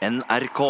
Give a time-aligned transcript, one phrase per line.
[0.00, 0.60] NRK.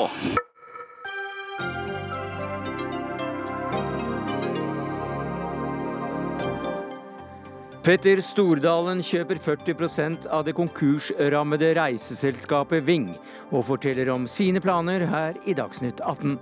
[7.87, 13.07] Petter Stordalen kjøper 40% av det konkursrammede reiseselskapet Ving,
[13.55, 16.35] og forteller om sine planer her i Dagsnytt 18.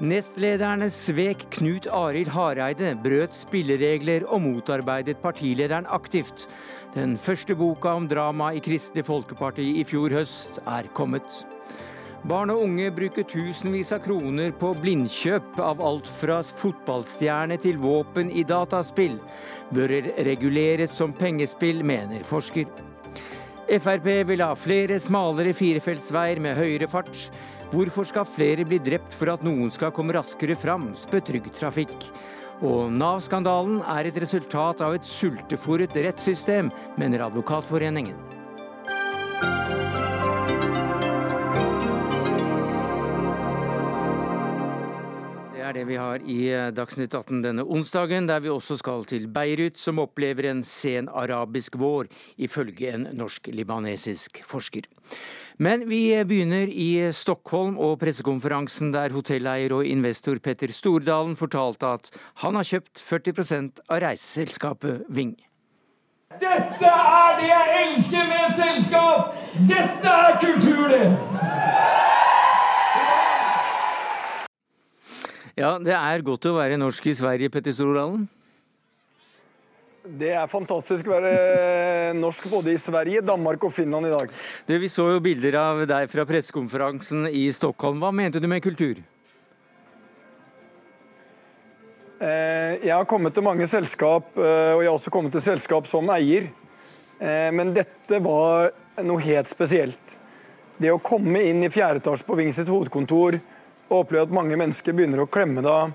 [0.00, 6.48] Nestlederne svek Knut Arild Hareide, brøt spilleregler og motarbeidet partilederen aktivt.
[6.96, 11.44] Den første boka om drama i Kristelig Folkeparti i fjor høst er kommet.
[12.22, 18.28] Barn og unge bruker tusenvis av kroner på blindkjøp av alt fra fotballstjerne til våpen
[18.30, 19.16] i dataspill.
[19.74, 19.90] Bør
[20.28, 22.68] reguleres som pengespill, mener forsker.
[23.66, 27.24] Frp vil ha flere smalere firefeltsveier med høyere fart.
[27.72, 32.06] Hvorfor skal flere bli drept for at noen skal komme raskere fram, spør Trygg Trafikk.
[32.62, 38.31] Og Nav-skandalen er et resultat av et sultefòret rettssystem, mener Advokatforeningen.
[45.72, 46.40] Er det vi har i
[46.76, 51.78] Dagsnytt 18 denne onsdagen, der vi også skal til Beirut, som opplever en sen arabisk
[51.80, 54.88] vår, ifølge en norsk-libanesisk forsker.
[55.62, 62.12] Men vi begynner i Stockholm og pressekonferansen der hotelleier og investor Petter Stordalen fortalte at
[62.44, 65.36] han har kjøpt 40% av reiseselskapet Ving.
[66.40, 69.36] Dette er det jeg elsker med selskap!
[69.68, 71.52] Dette er kultur, det!
[75.52, 78.24] Ja, det er godt å være norsk i Sverige, Petter Stordalen?
[80.02, 84.32] Det er fantastisk å være norsk både i Sverige, Danmark og Finland i dag.
[84.66, 88.00] Du, vi så jo bilder av deg fra pressekonferansen i Stockholm.
[88.00, 89.04] Hva mente du med kultur?
[92.16, 95.86] Eh, jeg har kommet til mange selskap, eh, og jeg har også kommet til selskap
[95.90, 96.48] som eier.
[97.20, 98.72] Eh, men dette var
[99.04, 100.20] noe helt spesielt.
[100.80, 103.36] Det å komme inn i fjerde etasje på Ving sitt hovedkontor
[103.92, 105.92] og opplever at mange mennesker begynner å klemme deg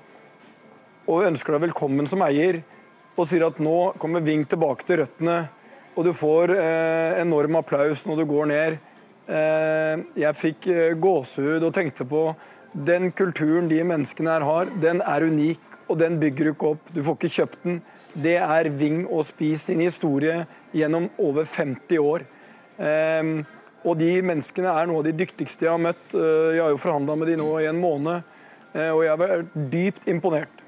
[1.07, 2.59] og ønsker deg velkommen som eier,
[3.17, 5.37] og sier at nå kommer Ving tilbake til røttene,
[5.97, 8.77] og du får eh, enorm applaus når du går ned.
[9.25, 12.27] Eh, jeg fikk eh, gåsehud og tenkte på
[12.75, 16.91] den kulturen de menneskene her har, den er unik, og den bygger du ikke opp.
[16.93, 17.81] Du får ikke kjøpt den.
[18.13, 20.43] Det er Ving og Spis sin historie
[20.75, 22.27] gjennom over 50 år.
[22.77, 23.31] Eh,
[23.87, 26.05] og de menneskene er noe av de dyktigste jeg har møtt.
[26.13, 28.37] Eh, jeg har jo forhandla med de nå i en måned,
[28.73, 30.63] eh, og jeg har vært dypt imponert.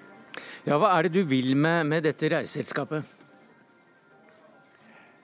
[0.65, 3.15] Ja, Hva er det du vil med, med dette reiseselskapet?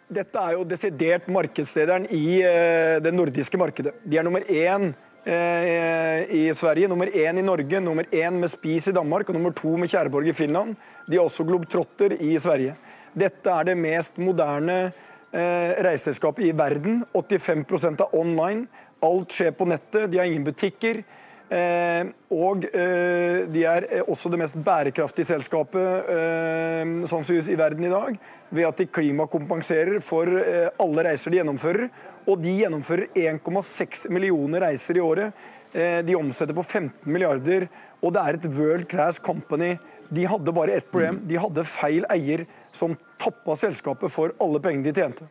[0.06, 3.95] Dette er jo desidert markedslederen i eh, det nordiske markedet.
[4.06, 4.91] De er nummer én
[5.25, 9.56] eh, i Sverige, nummer én i Norge, nummer én med Spis i Danmark og nummer
[9.57, 10.75] to med Kjæreborg i Finland.
[11.09, 12.75] De er også globetrotter i Sverige.
[13.17, 14.94] Dette er det mest moderne
[15.35, 17.03] eh, reiseselskapet i verden.
[17.13, 18.66] 85 er online.
[19.03, 20.09] Alt skjer på nettet.
[20.12, 21.03] De har ingen butikker.
[21.46, 27.91] Eh, og eh, de er også det mest bærekraftige selskapet eh, sannsynligvis i verden i
[27.91, 28.16] dag,
[28.50, 31.91] ved at de klimakompenserer for eh, alle reiser de gjennomfører.
[32.25, 35.45] Og de gjennomfører 1,6 millioner reiser i året.
[35.75, 37.68] Eh, de omsetter for 15 milliarder,
[38.01, 39.75] og det er et world class company.
[40.09, 41.19] De hadde bare ett problem.
[41.28, 42.45] De hadde feil eier
[42.75, 45.28] som tappa selskapet for alle pengene de tjente.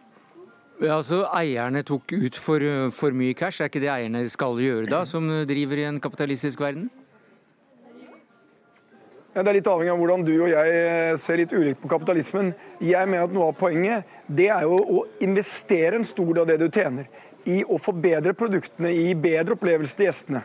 [0.82, 2.62] Ja, altså Eierne tok ut for,
[2.96, 6.64] for mye cash, er ikke det eierne skal gjøre da, som driver i en kapitalistisk
[6.64, 6.88] verden?
[9.34, 12.52] Ja, det er litt avhengig av hvordan du og jeg ser litt ulikt på kapitalismen.
[12.78, 16.50] Jeg mener at Noe av poenget det er jo å investere en stor del av
[16.52, 17.08] det du tjener,
[17.50, 20.44] i å forbedre produktene, i bedre opplevelse til gjestene.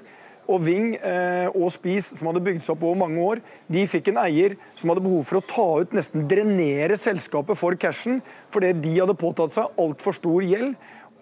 [0.50, 4.10] Og Ving eh, og Spis, som hadde bygd seg opp over mange år, de fikk
[4.10, 8.24] en eier som hadde behov for å ta ut, nesten drenere selskapet for cashen,
[8.54, 10.74] fordi de hadde påtatt seg altfor stor gjeld.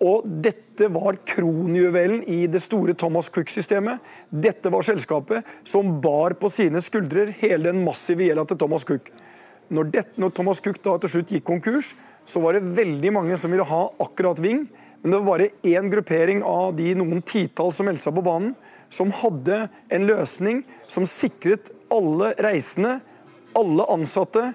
[0.08, 4.04] Og dette var kronjuvelen i det store Thomas Cook-systemet.
[4.30, 9.10] Dette var selskapet som bar på sine skuldrer hele den massive gjelda til Thomas Cook.
[9.74, 11.96] Når, det, når Thomas Cook da til slutt gikk konkurs,
[12.28, 14.68] så var det veldig mange som ville ha akkurat Ving.
[15.02, 18.54] Men det var bare én gruppering av de noen titall som meldte seg på banen,
[18.94, 22.98] som hadde en løsning som sikret alle reisende,
[23.58, 24.52] alle ansatte,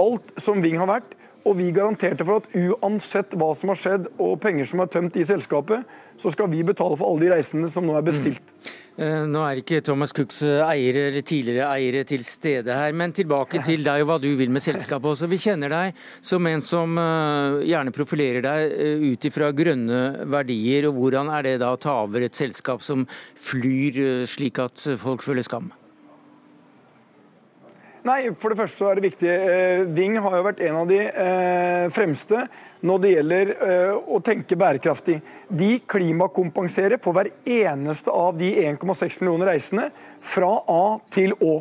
[0.00, 1.14] alt som Ving har vært.
[1.44, 5.18] Og vi garanterte for at uansett hva som har skjedd og penger som er tømt
[5.20, 5.84] i selskapet,
[6.16, 8.40] så skal vi betale for alle de reisende som nå er bestilt.
[8.40, 8.72] Mm.
[9.28, 13.82] Nå er ikke Thomas Cooks eiere eller tidligere eiere til stede her, men tilbake til
[13.82, 15.28] deg og hva du vil med selskapet også.
[15.32, 16.94] Vi kjenner deg som en som
[17.66, 20.86] gjerne profilerer deg ut ifra grønne verdier.
[20.88, 23.02] og Hvordan er det da å ta over et selskap som
[23.34, 25.74] flyr slik at folk føler skam?
[28.04, 29.28] Nei, For det første så er det viktig.
[29.32, 32.42] Eh, Ving har jo vært en av de eh, fremste
[32.84, 35.22] når det gjelder eh, å tenke bærekraftig.
[35.48, 39.86] De klimakompenserer for hver eneste av de 1,6 millioner reisende
[40.20, 40.82] fra A
[41.16, 41.54] til Å.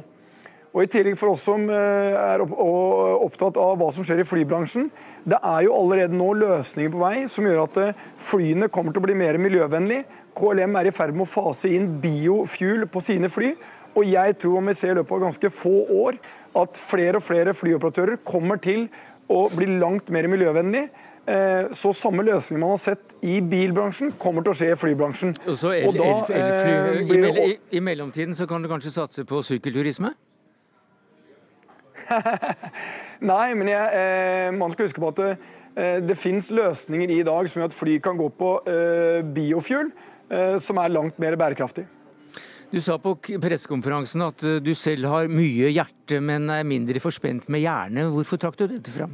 [0.74, 4.88] Og I tillegg for oss som er opptatt av hva som skjer i flybransjen,
[5.30, 7.78] det er jo allerede nå løsninger på vei som gjør at
[8.18, 10.00] flyene kommer til å bli mer miljøvennlig.
[10.34, 13.54] KLM er i ferd med å fase inn biofuel på sine fly.
[13.94, 15.74] Og jeg tror om vi ser i løpet av ganske få
[16.04, 16.20] år
[16.64, 18.88] at flere og flere flyoperatører kommer til
[19.32, 20.88] å bli langt mer miljøvennlig.
[21.24, 25.32] Eh, så samme løsning man har sett i bilbransjen, kommer til å skje i flybransjen.
[25.48, 29.24] Og så el, da, el, elfly, i, i, I mellomtiden så kan du kanskje satse
[29.30, 30.12] på sykkelturisme?
[33.32, 35.32] Nei, men jeg, eh, man skal huske på at det,
[35.80, 39.94] eh, det finnes løsninger i dag som gjør at fly kan gå på eh, biofuel,
[40.28, 41.88] eh, som er langt mer bærekraftig.
[42.74, 47.46] Du sa på pressekonferansen at eh, du selv har mye hjerte, men er mindre forspent
[47.54, 48.08] med hjerne.
[48.10, 49.14] Hvorfor trakk du dette fram?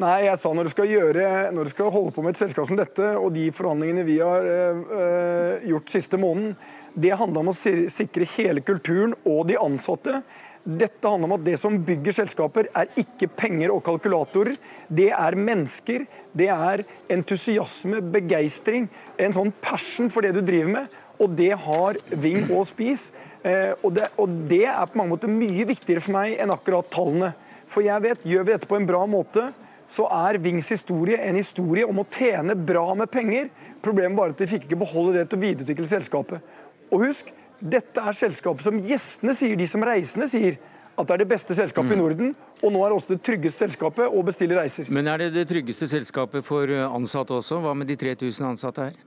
[0.00, 2.68] Nei, jeg sa når du skal, gjøre, når du skal holde på med et selskap
[2.68, 6.56] som dette, og de forhandlingene vi har øh, gjort siste måneden,
[6.96, 7.56] det handler om å
[7.92, 10.22] sikre hele kulturen og de ansatte.
[10.66, 14.56] Dette handler om at det som bygger selskaper, er ikke penger og kalkulatorer.
[14.88, 16.08] Det er mennesker.
[16.36, 18.88] Det er entusiasme, begeistring,
[19.20, 20.96] en sånn passion for det du driver med.
[21.22, 23.08] Og det har Ving og Spis.
[23.46, 26.88] Eh, og det, og det, er på mange måter mye viktigere for meg enn akkurat
[26.92, 27.32] tallene.
[27.70, 29.48] For jeg vet, gjør vi dette på en bra måte,
[29.90, 33.50] så er Vings historie en historie om å tjene bra med penger.
[33.82, 36.54] Problemet var at de fikk ikke beholde det til å videreutvikle selskapet.
[36.90, 37.30] Og husk,
[37.60, 40.58] dette er selskapet som gjestene sier, de som reisende sier,
[40.96, 41.96] at det er det beste selskapet mm.
[41.96, 42.32] i Norden.
[42.64, 44.90] Og nå er det også det tryggeste selskapet å bestille reiser.
[44.90, 47.60] Men er det det tryggeste selskapet for ansatte også?
[47.62, 49.04] Hva med de 3000 ansatte her?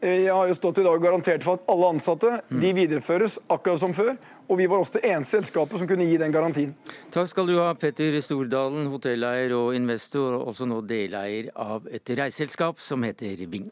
[0.00, 3.38] Eh, jeg har jo stått i dag og garantert for at alle ansatte de videreføres
[3.52, 4.14] akkurat som før.
[4.50, 6.72] Og vi var også det eneste selskapet som kunne gi den garantien.
[7.14, 12.16] Takk skal du ha, Petter Stordalen, hotelleier og investor, og også nå deleier av et
[12.18, 13.70] reiseselskap som heter Ving.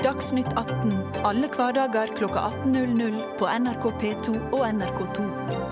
[0.00, 0.94] Dagsnytt 18
[1.28, 5.69] alle hverdager klokka 18.00 på NRK P2 og NRK2.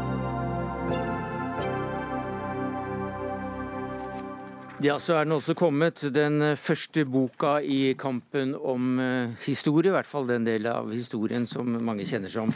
[4.78, 9.90] Ja, så er den også kommet, den eh, første boka i kampen om uh, historie.
[9.90, 12.52] I hvert fall den delen av historien som mange kjenner som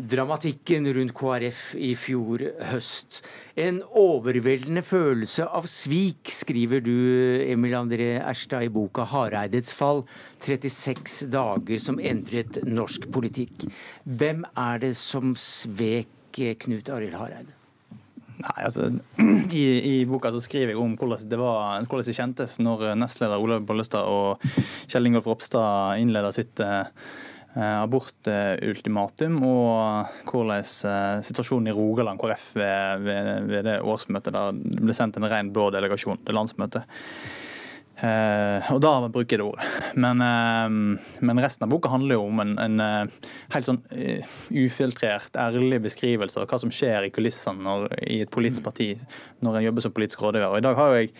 [0.00, 3.20] dramatikken rundt KrF i fjor høst.
[3.60, 6.96] En overveldende følelse av svik, skriver du,
[7.44, 10.06] Emil André Erstad, i boka 'Hareidets fall'.
[10.40, 13.68] 36 dager som endret norsk politikk.
[14.08, 17.59] Hvem er det som svek Knut Arild Hareide?
[18.40, 18.88] Nei, altså,
[19.60, 23.42] i, i, boka så skriver jeg om hvordan det, var, hvordan det kjentes når nestleder
[23.42, 24.46] Olaug Bollestad og
[24.90, 26.88] Kjell Ingolf Ropstad innleder sitt eh,
[27.58, 34.82] abortultimatum, og hvordan eh, situasjonen i Rogaland KrF ved, ved, ved, det årsmøtet der det
[34.86, 37.00] ble sendt en ren blå delegasjon til landsmøtet.
[38.00, 39.66] Uh, og da bruker jeg det ordet.
[40.00, 43.80] Men, uh, men, resten av boka handler jo om en, en uh, helt sånn
[44.54, 47.74] ufiltrert, ærlig beskrivelse av hva som skjer i kulissene
[48.06, 48.92] i et politisk parti
[49.44, 50.52] når en jobber som politisk rådgiver.
[50.52, 51.10] Og I dag har jo jeg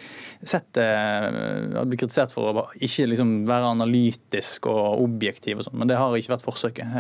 [0.53, 0.87] sett det
[1.91, 6.17] blitt kritisert for å ikke liksom være analytisk og objektiv, og sånn, men det har
[6.17, 6.97] ikke vært forsøket.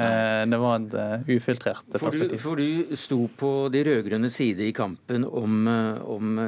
[0.50, 2.36] det var et ufiltrert perspektiv.
[2.42, 5.68] For du, for du sto på de rød-grønne side i kampen om,
[6.04, 6.40] om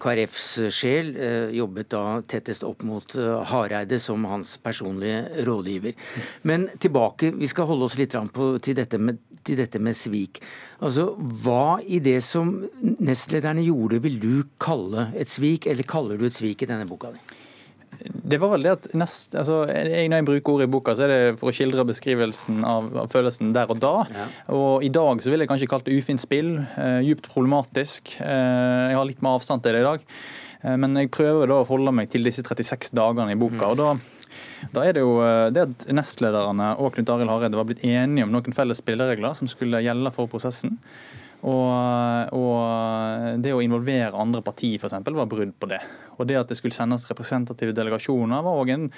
[0.00, 1.12] KrFs sjel,
[1.56, 5.94] jobbet da tettest opp opp mot eh, Hareide som hans personlige rådgiver.
[6.42, 10.40] Men tilbake, vi skal holde oss litt på, til, dette med, til dette med svik.
[10.80, 12.68] Altså, Hva i det som
[13.00, 17.12] nestlederne gjorde, vil du kalle et svik, eller kaller du et svik i denne boka
[17.12, 17.20] di?
[17.98, 21.06] Det var vel det at nest, altså, jeg, Når jeg bruker ordet i boka, så
[21.06, 23.94] er det for å skildre beskrivelsen av, av følelsen der og da.
[24.12, 24.26] Ja.
[24.54, 28.12] Og I dag så ville jeg kanskje kalt det ufint spill, Eh, djupt problematisk.
[28.20, 30.04] Eh, jeg har litt mer avstand til det i dag.
[30.62, 33.72] Eh, men jeg prøver da å holde meg til disse 36 dagene i boka.
[33.72, 33.90] og da
[34.74, 38.26] da er det jo eh, det at nestlederne og Knut Arild Hareide var blitt enige
[38.26, 40.76] om noen felles spilleregler som skulle gjelde for prosessen.
[41.38, 44.96] Og, og det å involvere andre partier f.eks.
[45.06, 45.78] var brudd på det.
[46.18, 48.88] Og det at det skulle sendes representative delegasjoner var òg en,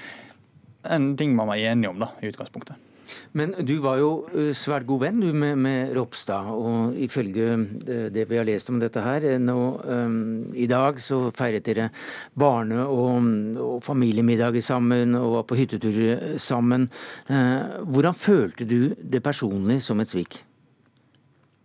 [0.89, 2.90] en ting man var enige om da, i utgangspunktet.
[3.33, 8.09] Men du var jo eh, svært god venn du med, med Ropstad, og ifølge eh,
[8.13, 10.19] det vi har lest om dette her, eh, nå, um,
[10.59, 11.91] i dag så feiret dere
[12.39, 13.31] barne- og,
[13.63, 16.89] og familiemiddager sammen og var på hyttetur sammen.
[17.31, 20.41] Uh, hvordan følte du det personlig som et svik?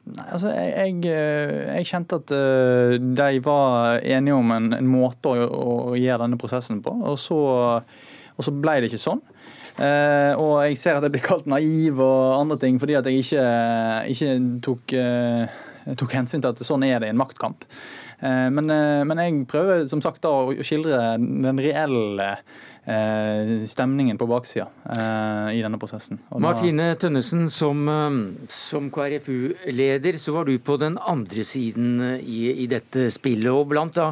[0.06, 2.34] Nei, altså jeg, jeg, kjente at
[3.18, 6.94] de var enige om en, en måte å, å, gjøre denne prosessen på.
[7.10, 7.40] Og så
[8.36, 9.22] Og så ble det ikke sånn.
[9.76, 13.26] Eh, og jeg ser at jeg blir kalt naiv og andre ting fordi at jeg
[13.26, 13.48] ikke,
[14.14, 17.68] ikke tok, eh, tok hensyn til at sånn er det i en maktkamp.
[18.24, 22.30] Eh, men, men, jeg prøver som sagt da å skildre den reelle
[22.86, 24.68] stemningen på baksida
[25.50, 26.20] i denne prosessen.
[26.30, 27.82] Og Martine Tønnesen, som,
[28.52, 33.50] som KrFU-leder, så var du på den andre siden i, i dette spillet.
[33.50, 34.12] Og blant da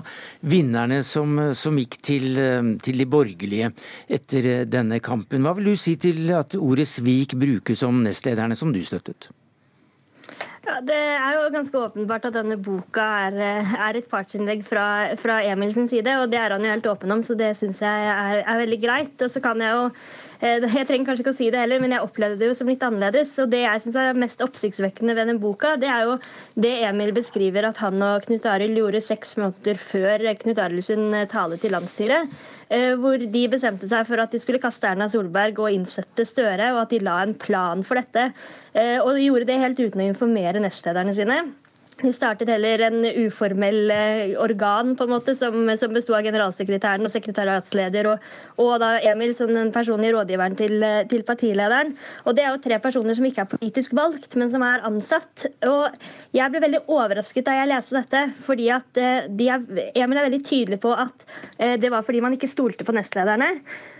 [0.49, 2.41] vinnerne som, som gikk til,
[2.81, 3.69] til, de borgerlige
[4.09, 5.45] etter denne kampen.
[5.45, 9.29] Hva vil du si til at ordet svik brukes om nestlederne som du støttet?
[10.63, 13.35] Ja, Det er jo ganske åpenbart at denne boka er,
[13.75, 17.23] er et partsinnlegg fra, fra Emils side, og det er han jo helt åpen om,
[17.23, 19.15] så det syns jeg er, er, veldig greit.
[19.19, 19.97] Og så kan jeg jo eh,
[20.43, 22.83] jeg trenger kanskje ikke å si det heller, men jeg opplevde det jo som litt
[22.83, 23.35] annerledes.
[23.39, 26.17] Og det jeg syns er mest oppsiktsvekkende ved den boka, det er jo
[26.59, 31.07] det Emil beskriver at han og Knut Arild gjorde seks måneder før Knut Arild sin
[31.31, 32.35] tale til landsstyret.
[32.73, 36.73] Eh, hvor de bestemte seg for at de skulle kaste Erna Solberg og innsette Støre,
[36.73, 38.31] og at de la en plan for dette.
[38.73, 41.43] Eh, og de gjorde det helt uten å informere nestlederne sine.
[42.11, 47.13] Startet heller en uformell eh, organ på en måte, som, som besto av generalsekretæren og
[47.13, 48.25] sekretariatsleder, og,
[48.59, 51.93] og, da Emil som den personlige rådgiveren til, eh, til, partilederen.
[52.27, 55.47] Og Det er jo tre personer som ikke er politisk valgt, men som er ansatt.
[55.69, 55.95] Og
[56.35, 59.63] Jeg ble veldig overrasket da jeg leste dette, fordi at eh, er,
[59.95, 61.27] Emil er veldig tydelig på at
[61.79, 63.53] det var fordi man ikke stolte på nestlederne.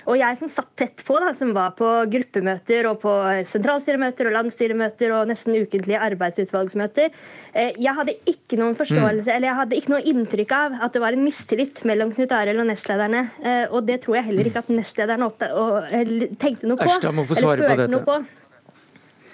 [0.10, 3.14] Og jeg som satt tett på, da, som var på gruppemøter og på
[3.50, 7.16] sentralstyremøter og landsstyremøter og nesten ukentlige arbeidsutvalgsmøter,
[7.54, 9.34] eh, jeg hadde ikke noen forståelse mm.
[9.36, 12.64] eller jeg hadde ikke noe inntrykk av at det var en mistillit mellom Knut Arild
[12.64, 13.26] og nestlederne.
[13.44, 16.90] Eh, og det tror jeg heller ikke at nestlederne tenkte noe på.
[16.90, 18.04] Ørsta må få svare på dette.
[18.04, 18.20] På.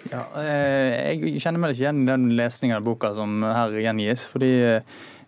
[0.10, 4.30] Ja, eh, jeg kjenner meg ikke igjen i den lesningen av boka som her gjengis.
[4.30, 4.54] fordi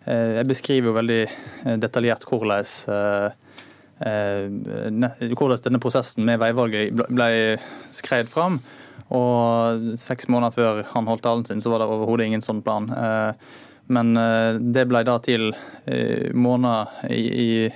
[0.02, 1.20] jeg beskriver jo veldig
[1.78, 3.30] detaljert hvordan Eh,
[4.02, 7.28] hvordan denne prosessen med veivalget ble
[7.94, 8.60] skreid fram.
[9.12, 12.88] Og seks måneder før han holdt talen sin, så var det overhodet ingen sånn plan.
[12.90, 13.52] Eh,
[13.92, 15.50] men eh, det ble da til
[16.32, 17.68] måneder i,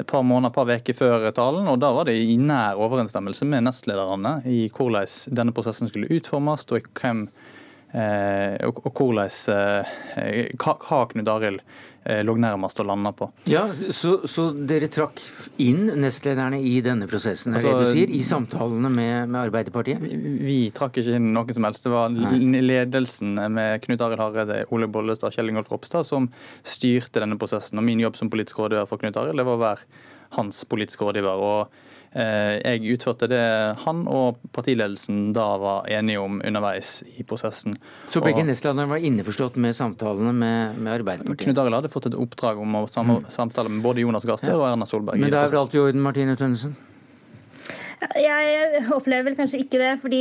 [0.00, 3.46] et par måneder, et par uker før talen, og da var det i nær overensstemmelse
[3.48, 7.26] med nestlederne i hvordan denne prosessen skulle utformes, og hvem
[7.90, 9.86] og hvordan
[10.60, 11.64] hva Knut Arild
[12.00, 13.26] Eh, lå nærmest å lande på.
[13.50, 15.18] Ja, så, så, dere trakk
[15.60, 20.00] inn nestlederne i denne prosessen, altså, du sier, i samtalene med, med Arbeiderpartiet?
[20.00, 21.84] Vi, vi, trakk ikke inn noen som helst.
[21.84, 22.62] Det var Nei.
[22.64, 26.30] ledelsen med Knut Arild Hareide, Ole Bollestad, Kjell Ingolf Ropstad som
[26.64, 27.76] styrte denne prosessen.
[27.76, 30.08] Og min jobb som politisk rådgiver for Knut Arild var å være
[30.40, 31.36] hans politiske rådgiver.
[31.36, 33.42] og Eh, jeg utførte det
[33.84, 37.76] han og partiledelsen da var enige om underveis i prosessen.
[38.10, 41.44] Så begge nestlederne var innforstått med samtalene med, med Arbeiderpartiet?
[41.46, 43.30] Knut Arild hadde fått et oppdrag om å mm.
[43.30, 45.22] samtale med både Jonas Gahr Støre og Erna Solberg.
[45.22, 46.74] Men det er vel alt i orden, Martine Tønnesen?
[48.00, 50.20] Jeg opplever vel kanskje ikke det, fordi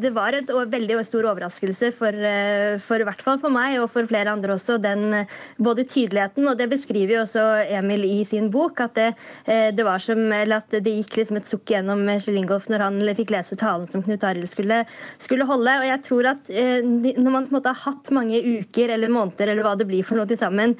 [0.00, 4.08] det var en veldig stor overraskelse for, eh, for, hvert fall for meg og for
[4.08, 5.26] flere andre også, den
[5.60, 7.44] både tydeligheten, og det beskriver jo også
[7.76, 9.08] Emil i sin bok, at det,
[9.44, 12.86] eh, det var som, eller at det gikk liksom et sukk gjennom Kjell Ingolf når
[12.86, 14.86] han fikk lese talen som Knut Arild skulle,
[15.18, 15.76] skulle, holde.
[15.76, 19.12] Og jeg tror at eh, når man på en måte har hatt mange uker eller
[19.12, 20.72] måneder eller hva det blir for noe til sammen,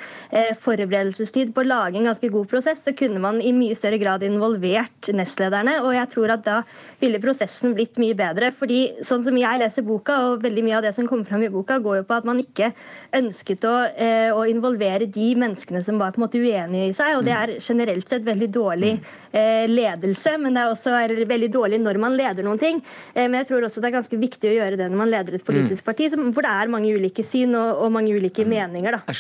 [0.61, 4.25] forberedelsestid på å lage en ganske god prosess, så kunne man i mye større grad
[4.25, 5.81] involvert nestlederne.
[5.85, 6.61] og jeg tror at da
[7.01, 8.51] ville prosessen blitt mye bedre.
[8.51, 11.51] fordi sånn som jeg leser boka, og veldig mye av det som kommer fram i
[11.53, 12.73] boka, går jo på at man ikke
[13.17, 17.17] ønsket å, eh, å involvere de menneskene som var på en måte uenige i seg.
[17.17, 18.93] og Det er generelt sett veldig dårlig
[19.33, 22.83] eh, ledelse, men det er også er veldig dårlig når man leder noen ting.
[23.15, 25.39] Eh, men jeg tror også det er ganske viktig å gjøre det når man leder
[25.39, 28.99] et politisk parti, hvor det er mange ulike syn og, og mange ulike meninger.
[28.99, 29.17] da.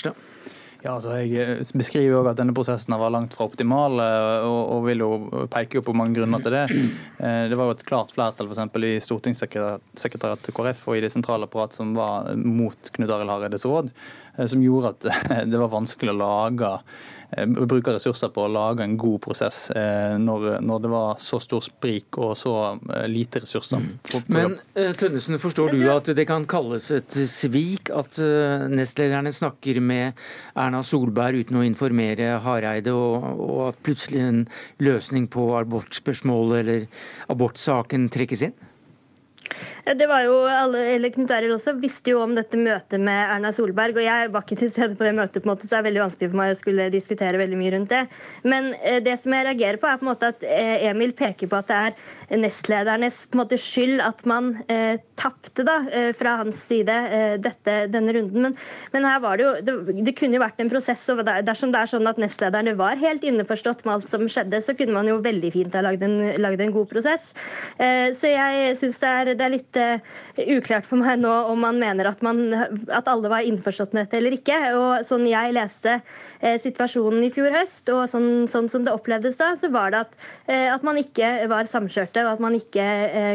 [0.80, 4.60] Ja, altså jeg eh, beskriver jo at denne prosessen var langt fra optimal, eh, og,
[4.76, 5.10] og vil jo
[5.52, 6.66] peke på mange grunner til det.
[7.20, 11.10] Eh, det var jo et klart flertall for i stortingssekretariatet til KrF og i det
[11.12, 13.90] sentrale apparat som var mot Knut Arild Hareides råd,
[14.36, 15.08] som gjorde at
[15.50, 16.74] det var vanskelig å lage
[17.30, 21.38] Eh, bruke ressurser på å lage en god prosess eh, når, når det var så
[21.42, 23.84] stor sprik og så eh, lite ressurser.
[23.84, 24.24] Mm.
[24.34, 24.56] Men
[24.98, 28.18] Tønnesen, forstår du at det kan kalles et svik at
[28.70, 30.18] nestlederne snakker med
[30.58, 34.42] Erna Solberg uten å informere Hareide, og, og at plutselig en
[34.82, 38.58] løsning på abortspørsmålet eller abortsaken trekkes inn?
[39.98, 43.52] Det var jo alle, eller Knut Arild også visste jo om dette møtet med Erna
[43.54, 43.96] Solberg.
[43.98, 45.88] og Jeg var ikke til stede på det møtet, på en måte, så det er
[45.88, 48.02] veldig vanskelig for meg å skulle diskutere veldig mye rundt det.
[48.44, 51.50] Men eh, det som jeg reagerer på, er på en måte at eh, Emil peker
[51.50, 56.36] på at det er nestledernes på en måte skyld at man eh, tapte eh, fra
[56.40, 58.46] hans side eh, dette, denne runden.
[58.46, 58.56] Men,
[58.94, 59.76] men, her var det jo det,
[60.06, 61.06] det, kunne jo vært en prosess.
[61.12, 64.76] og Dersom det er sånn at nestlederne var helt innforstått med alt som skjedde, så
[64.78, 67.32] kunne man jo veldig fint ha lagd en, lagd en god prosess.
[67.78, 70.10] Eh, så jeg syns det, det, er litt uh,
[70.58, 74.20] uklart for meg nå om man mener at, man, at, alle var innforstått med dette
[74.20, 74.58] eller ikke.
[74.78, 79.40] Og sånn jeg leste uh, situasjonen i fjor høst, og sånn, sånn, som det opplevdes
[79.40, 80.18] da, så var det at,
[80.50, 82.86] uh, at man ikke var samkjørte, og at man ikke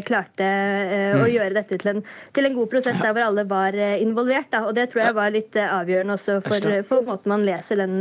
[0.06, 1.24] klarte mm.
[1.24, 2.02] å gjøre dette til en,
[2.36, 4.48] til en, god prosess der hvor alle var involvert.
[4.54, 4.64] Da.
[4.70, 7.98] Og det tror jeg var litt avgjørende også for, for måten man leser den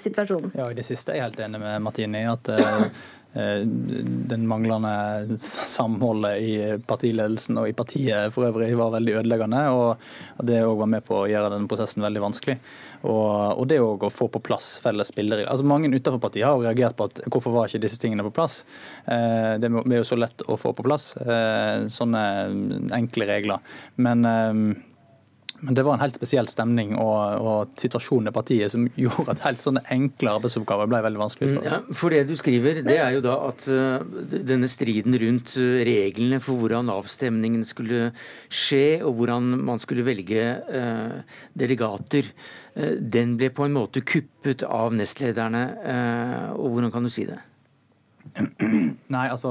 [0.00, 0.54] situasjonen.
[0.56, 2.84] Ja, i det siste er jeg helt enig med Martine i at Eh,
[3.32, 9.60] den manglende samholdet i partiledelsen og i partiet for øvrig var veldig ødeleggende.
[9.70, 12.56] og Det òg var med på å gjøre denne prosessen veldig vanskelig.
[13.06, 15.46] Og, og det å få på plass felles spillere.
[15.46, 18.64] Altså Mange utenfor partiet har reagert på at hvorfor var ikke disse tingene på plass.
[19.06, 22.24] Eh, det er jo så lett å få på plass eh, sånne
[22.98, 23.62] enkle regler.
[24.02, 24.26] Men
[25.60, 29.44] men det var en helt spesiell stemning og, og situasjonen i partiet som gjorde at
[29.44, 31.50] helt sånne enkle arbeidsoppgaver ble veldig vanskelig.
[31.56, 31.68] For.
[31.68, 35.82] ja, for det du skriver, det er jo da at uh, denne striden rundt uh,
[35.86, 38.10] reglene for hvordan avstemningen skulle
[38.48, 42.32] skje, og hvordan man skulle velge uh, delegater,
[42.80, 45.62] den ble på en måte kuppet av nestlederne.
[46.54, 47.40] og hvordan kan du si det?
[49.14, 49.50] Nei, altså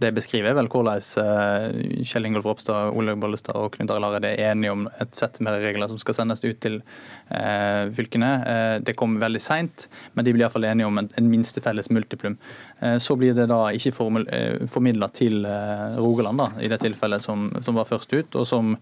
[0.00, 4.52] Det beskriver vel hvordan eh, Kjell Ingolf Ropstad, Ole Bollestad og Knut Arild Hareide er
[4.52, 6.80] enige om et sett med regler som skal sendes ut til
[7.28, 8.30] eh, fylkene.
[8.48, 11.90] Eh, det kom veldig seint, men de blir iallfall enige om en, en minste felles
[11.92, 12.38] multiplum.
[12.80, 17.22] Eh, så blir det da ikke eh, formidla til eh, Rogaland, da, i det tilfellet
[17.22, 18.74] som, som, var først ut, og som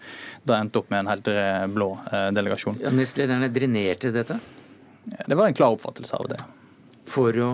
[0.49, 1.29] da endte opp med en helt
[1.75, 1.91] blå
[2.35, 2.81] delegasjon.
[2.83, 4.39] Ja, Nestlederne drenerte dette?
[5.05, 6.41] Det var en klar oppfattelse av det.
[7.11, 7.51] For å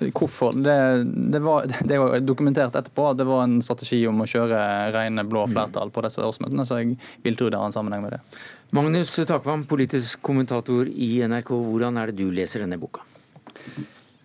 [0.00, 0.56] Hvorfor?
[0.56, 0.76] Det,
[1.32, 4.58] det, var, det er dokumentert etterpå at det var en strategi om å kjøre
[4.94, 5.54] rene blå mm.
[5.54, 8.22] flertall på disse årsmøtene, så jeg vil tro det har en sammenheng med det.
[8.74, 11.52] Magnus Takvam, politisk kommentator i NRK.
[11.68, 13.04] Hvordan er det du leser denne boka?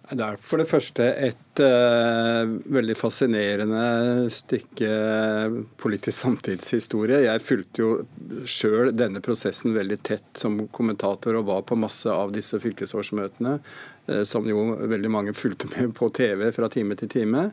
[0.09, 4.89] Det er for det første et uh, veldig fascinerende stykke
[5.77, 7.19] politisk samtidshistorie.
[7.27, 7.91] Jeg fulgte jo
[8.49, 13.59] sjøl denne prosessen veldig tett som kommentator og var på masse av disse fylkesårsmøtene.
[14.09, 17.49] Eh, som jo veldig mange fulgte med på TV fra time til time.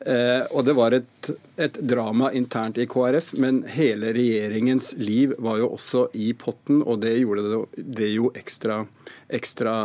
[0.00, 5.60] Eh, og det var et, et, drama internt i KrF, men hele regjeringens liv var
[5.62, 8.82] jo også i potten, og det gjorde det, jo ekstra,
[9.28, 9.76] ekstra,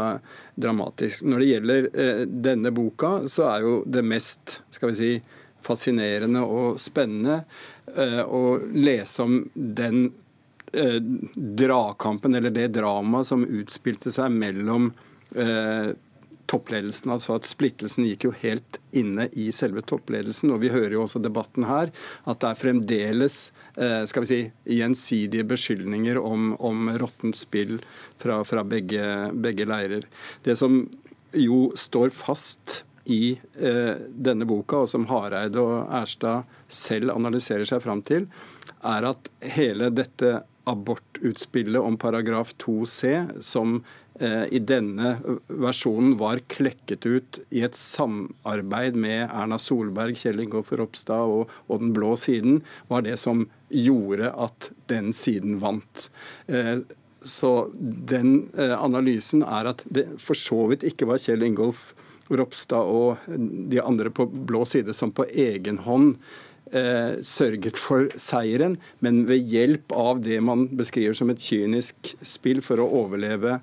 [0.56, 1.24] dramatisk.
[1.24, 5.14] Når det gjelder eh, denne boka, så er jo det mest skal vi si,
[5.62, 7.44] fascinerende og spennende
[8.26, 10.08] å lese om den
[10.74, 14.88] dragkampen, eller det dramaet som utspilte seg mellom
[15.36, 15.92] eh,
[16.52, 17.12] toppledelsen.
[17.12, 20.52] altså at Splittelsen gikk jo helt inne i selve toppledelsen.
[20.52, 21.92] og Vi hører jo også debatten her
[22.26, 23.40] at det er fremdeles
[23.78, 24.42] eh, skal vi si,
[24.80, 27.80] gjensidige beskyldninger om, om råttent spill
[28.22, 30.08] fra, fra begge, begge, leirer.
[30.44, 30.84] Det som
[31.38, 37.82] jo står fast i eh, denne boka, og som Hareide og Erstad selv analyserer seg
[37.84, 38.28] fram til,
[38.86, 45.16] er at hele dette abortutspillet om paragraf 2c, som Eh, i denne
[45.48, 51.80] versjonen var klekket ut i et samarbeid med Erna Solberg, Kjell Ingolf Ropstad og, og,
[51.82, 52.60] den blå siden,
[52.92, 56.10] var det som gjorde at den siden vant.
[56.48, 56.84] Eh,
[57.22, 61.92] så den eh, analysen er at det for så vidt ikke var Kjell Ingolf
[62.32, 63.28] Ropstad og
[63.72, 66.16] de andre på blå side som på egen hånd
[66.72, 72.64] eh, sørget for seieren, men ved hjelp av det man beskriver som et kynisk spill
[72.66, 73.62] for å overleve eh,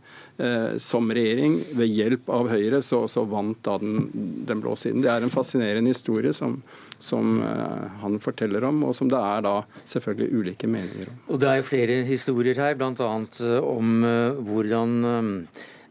[0.78, 4.04] som regjering, ved hjelp av Høyre, så, så vant da den,
[4.46, 5.02] den, blå siden.
[5.02, 6.60] Det er en fascinerende historie som,
[7.02, 9.56] som eh, han forteller om, og som det er da
[9.90, 11.18] selvfølgelig ulike meninger om.
[11.26, 13.10] Og Det er jo flere historier her, bl.a.
[13.58, 14.94] om uh, hvordan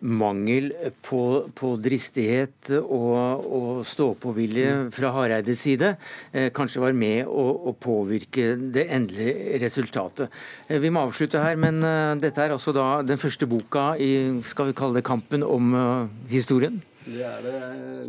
[0.02, 0.70] mangel
[1.06, 1.22] på,
[1.58, 5.94] på dristighet og, og stå-på-vilje fra Hareides side
[6.32, 10.34] eh, kanskje var med å, å, påvirke det endelige resultatet.
[10.68, 14.12] Eh, vi må avslutte her, men eh, dette er altså da den første boka i
[14.48, 16.80] skal vi kalle det kampen om uh, historien?
[17.08, 17.60] Det er det.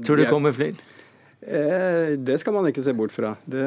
[0.06, 0.76] Tror du det kommer flere?
[1.40, 3.36] Eh, det skal man ikke se bort fra.
[3.46, 3.62] Det,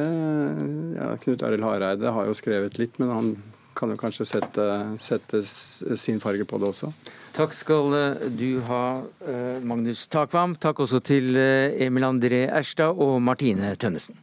[0.97, 3.31] ja, Knut Arild Hareide har jo skrevet litt, men han
[3.77, 4.67] kan jo kanskje sette,
[4.99, 6.91] sette sin farge på det også.
[7.31, 10.57] Takk skal eh, du ha, eh, Magnus Takvam.
[10.59, 14.19] Takk også til eh, Emil André Erstad og Martine Tønnesen.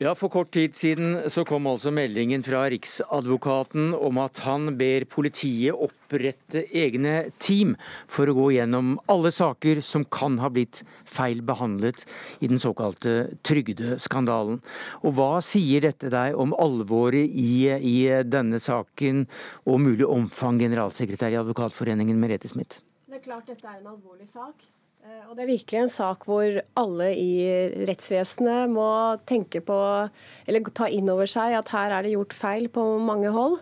[0.00, 5.04] Ja, For kort tid siden så kom altså meldingen fra Riksadvokaten om at han ber
[5.12, 7.74] politiet opprette egne team
[8.08, 12.06] for å gå gjennom alle saker som kan ha blitt feil behandlet
[12.40, 14.62] i den såkalte trygdeskandalen.
[15.04, 19.26] Og Hva sier dette deg om alvoret i, i denne saken
[19.68, 22.80] og mulig omfang, generalsekretær i Advokatforeningen Merete Smith?
[23.04, 24.64] Det er klart dette er en alvorlig sak.
[25.00, 27.32] Eh, og Det er virkelig en sak hvor alle i
[27.88, 28.88] rettsvesenet må
[29.28, 29.76] tenke på,
[30.46, 33.60] eller ta inn over seg at her er det gjort feil på mange hold.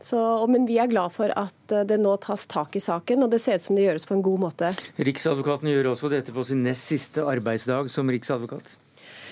[0.00, 3.32] Så, men vi er glad for at eh, det nå tas tak i saken, og
[3.34, 4.70] det ser ut som det gjøres på en god måte.
[4.96, 8.78] Riksadvokaten gjør også dette på sin nest siste arbeidsdag som riksadvokat.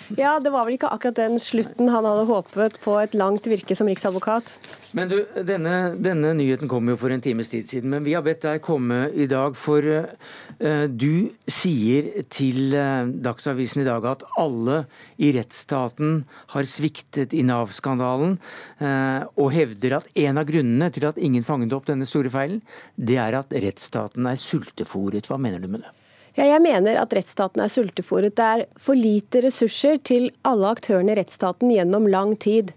[0.23, 3.77] Ja, det var vel ikke akkurat den slutten han hadde håpet på et langt virke
[3.77, 4.55] som riksadvokat.
[4.97, 8.25] Men du, denne, denne nyheten kom jo for en times tid siden, men vi har
[8.25, 14.25] bedt deg komme i dag, for uh, du sier til uh, Dagsavisen i dag at
[14.41, 14.81] alle
[15.21, 16.23] i rettsstaten
[16.55, 18.39] har sviktet i Nav-skandalen,
[18.81, 22.63] uh, og hevder at en av grunnene til at ingen fanget opp denne store feilen,
[22.97, 25.29] det er at rettsstaten er sultefòret.
[25.29, 25.98] Hva mener du med det?
[26.39, 28.37] Ja, jeg mener at rettsstaten er sultefòret.
[28.39, 32.71] Det er for lite ressurser til alle aktørene i rettsstaten gjennom lang tid.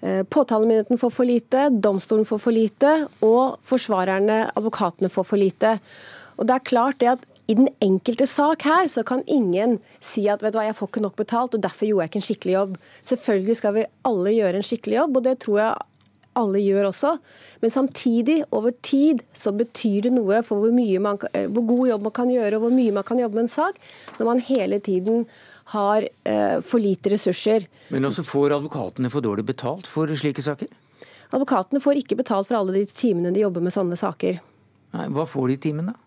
[0.00, 5.74] Eh, påtalemyndigheten får for lite, domstolen får for lite, og forsvarerne, advokatene, får for lite.
[6.38, 10.24] Og det er klart det at i den enkelte sak her så kan ingen si
[10.32, 12.28] at vet du hva, jeg får ikke nok betalt, og derfor gjorde jeg ikke en
[12.30, 12.78] skikkelig jobb.
[13.04, 15.74] Selvfølgelig skal vi alle gjøre en skikkelig jobb, og det tror jeg
[16.38, 17.14] alle gjør også.
[17.62, 22.06] Men samtidig, over tid, så betyr det noe for hvor, man, eh, hvor, god jobb
[22.08, 23.80] man kan gjøre og hvor mye man kan jobbe med en sak,
[24.18, 25.26] når man hele tiden
[25.74, 27.68] har eh, for lite ressurser.
[27.94, 30.70] Men også får advokatene for dårlig betalt for slike saker?
[31.34, 34.42] Advokatene får ikke betalt for alle de timene de jobber med sånne saker.
[34.94, 36.03] Nei, hva får de i timen, da?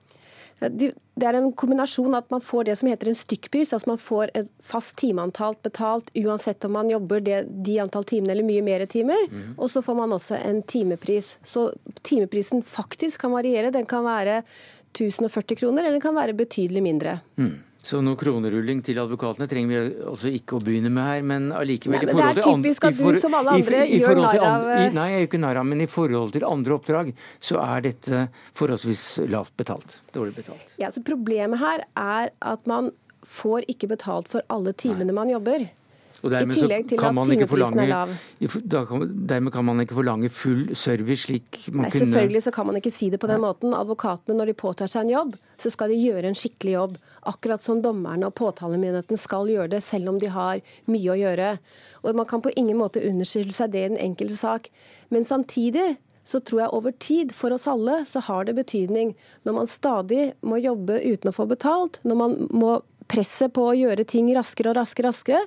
[0.58, 0.90] Det
[1.22, 3.74] er en kombinasjon at man får det som heter en stykkpris.
[3.74, 8.34] altså Man får et fast timeantall betalt uansett om man jobber det, de antall timene
[8.34, 9.28] eller mye mer timer.
[9.30, 9.54] Mm.
[9.58, 11.36] Og så får man også en timepris.
[11.46, 11.70] Så
[12.02, 13.72] timeprisen faktisk kan variere.
[13.76, 14.42] Den kan være
[14.98, 17.20] 1040 kroner, eller den kan være betydelig mindre.
[17.38, 17.58] Mm.
[17.88, 22.04] Så noe kronerulling til advokatene trenger vi altså ikke å begynne med her, men allikevel
[22.04, 25.22] Det er typisk at du som alle andre i, i, gjør narr av Nei, jeg
[25.22, 28.26] gjør ikke narr av, men i forhold til andre oppdrag så er dette
[28.60, 30.02] forholdsvis lavt betalt.
[30.16, 30.76] Dårlig betalt.
[30.82, 32.92] Ja, så Problemet her er at man
[33.28, 35.70] får ikke betalt for alle timene man jobber.
[36.24, 38.14] Og dermed, I tillegg til at timeprisen er lav.
[38.90, 42.70] Kan, dermed kan man ikke forlange full service slik man Nei, kunne Selvfølgelig så kan
[42.70, 43.76] man ikke si det på den måten.
[43.78, 46.98] Advokatene når de påtar seg en jobb, så skal de gjøre en skikkelig jobb.
[47.30, 51.54] Akkurat som dommerne og påtalemyndigheten skal gjøre det, selv om de har mye å gjøre.
[52.04, 54.72] Og Man kan på ingen måte underskylde seg det i den enkelte sak.
[55.14, 59.14] Men samtidig så tror jeg over tid, for oss alle, så har det betydning
[59.48, 62.74] når man stadig må jobbe uten å få betalt, når man må
[63.10, 65.44] presset på å gjøre ting raskere og raskere, raskere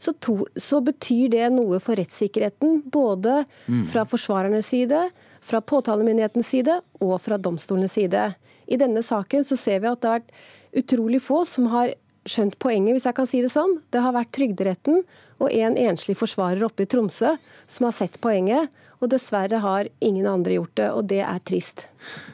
[0.00, 2.80] så, to, så betyr det noe for rettssikkerheten.
[2.88, 3.84] Både mm.
[3.92, 5.02] fra forsvarernes side,
[5.44, 8.30] fra påtalemyndighetens side og fra domstolenes side.
[8.70, 11.92] I denne saken så ser vi at det har vært utrolig få som har
[12.28, 13.78] skjønt poenget, hvis jeg kan si det sånn.
[13.92, 15.02] Det har vært Trygderetten
[15.40, 17.32] og en enslig forsvarer oppe i Tromsø
[17.70, 18.68] som har sett poenget.
[19.00, 21.86] Og dessverre har ingen andre gjort det, og det er trist.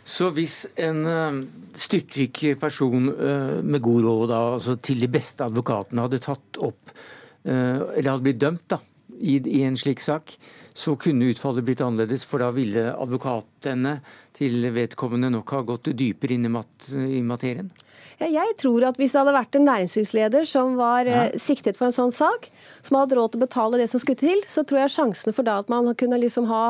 [0.03, 1.39] Så hvis en uh,
[1.79, 6.91] styrtrik person uh, med god råd altså til de beste advokatene hadde tatt opp,
[7.47, 8.81] uh, eller hadde blitt dømt da,
[9.17, 10.35] i, en slik sak,
[10.77, 14.01] så kunne utfallet blitt annerledes, for da ville advokatene
[14.37, 17.71] til vedkommende nok ha gått dypere inn i materien?
[18.17, 21.25] Jeg tror at hvis det hadde vært en næringslivsleder som var ja.
[21.27, 22.49] Eh, siktet for en sånn sak,
[22.87, 25.47] som hadde råd til å betale det som skulle til, så tror jeg sjansene for
[25.47, 26.63] da at man kunne liksom ha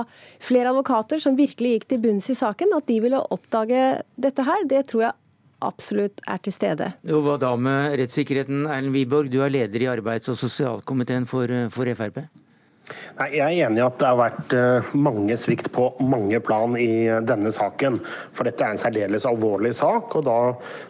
[0.42, 3.84] flere advokater som virkelig gikk til bunns i saken, at de ville oppdage
[4.18, 5.16] dette her, det tror jeg
[5.66, 6.90] absolutt er til stede.
[7.08, 8.66] Og Hva da med rettssikkerheten?
[8.66, 12.26] Erlend Wiborg, du er leder i arbeids- og sosialkomiteen for, eh, for Frp.
[13.16, 16.76] Nei, jeg er enig i at det har vært eh, mange svikt på mange plan
[16.78, 17.98] i denne saken.
[18.36, 20.36] For dette er en særdeles alvorlig sak, og da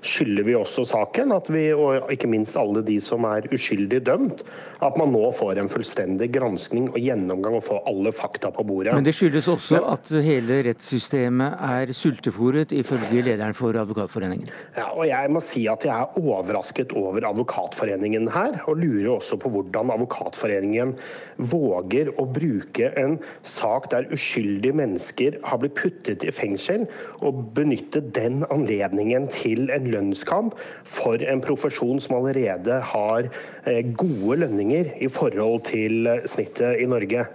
[0.04, 4.42] skylder vi også saken, at vi, og ikke minst alle de som er uskyldig dømt,
[4.84, 8.96] at man nå får en fullstendig granskning og gjennomgang og får alle fakta på bordet.
[8.98, 14.50] Men det skyldes også at hele rettssystemet er sultefòret, ifølge lederen for Advokatforeningen?
[14.76, 19.38] Ja, og jeg må si at jeg er overrasket over Advokatforeningen her, og lurer også
[19.40, 20.96] på hvordan Advokatforeningen
[21.38, 26.86] våger våger å bruke en sak der uskyldige mennesker har blitt puttet i fengsel,
[27.20, 33.28] og benytte den anledningen til en lønnskamp for en profesjon som allerede har
[33.66, 37.26] eh, gode lønninger i forhold til snittet i Norge.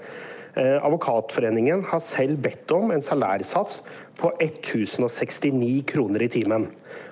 [0.56, 3.82] Eh, Advokatforeningen har selv bedt om en salærsats
[4.20, 6.68] på 1069 kroner i timen.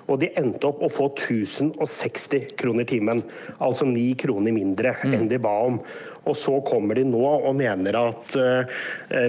[0.10, 3.22] Og de endte opp å få 1060 kroner i timen,
[3.64, 5.78] altså 9 kroner mindre enn de ba om.
[6.28, 8.80] Og så kommer de nå og mener at uh,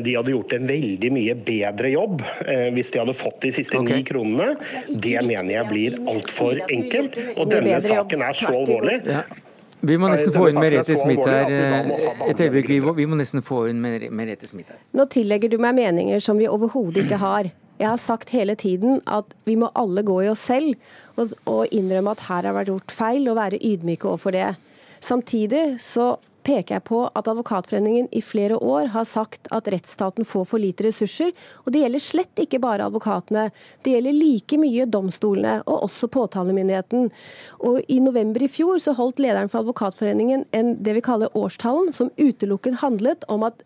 [0.02, 3.80] de hadde gjort en veldig mye bedre jobb uh, hvis de hadde fått de siste
[3.84, 4.56] ni kronene.
[4.90, 7.20] Det mener jeg blir altfor enkelt.
[7.36, 8.98] Og denne saken er så alvorlig.
[9.80, 11.88] Vi må nesten få inn Merete Smith her.
[12.28, 14.80] Et øyeblikk, vi må nesten få inn Merete Smith her.
[14.96, 17.50] Nå tillegger du meg meninger som vi overhodet ikke har.
[17.80, 20.74] Jeg har sagt hele tiden at vi må alle gå i oss selv
[21.16, 24.50] og, og innrømme at her har vært gjort feil, og være ydmyke overfor det.
[25.00, 26.12] Samtidig så
[26.46, 30.86] peker jeg på at Advokatforeningen i flere år har sagt at rettsstaten får for lite
[30.86, 31.32] ressurser.
[31.64, 33.48] Og det gjelder slett ikke bare advokatene.
[33.84, 37.10] Det gjelder like mye domstolene, og også påtalemyndigheten.
[37.68, 41.92] Og I november i fjor så holdt lederen for Advokatforeningen en det vi kaller årstallen,
[41.96, 43.64] som utelukkende handlet om at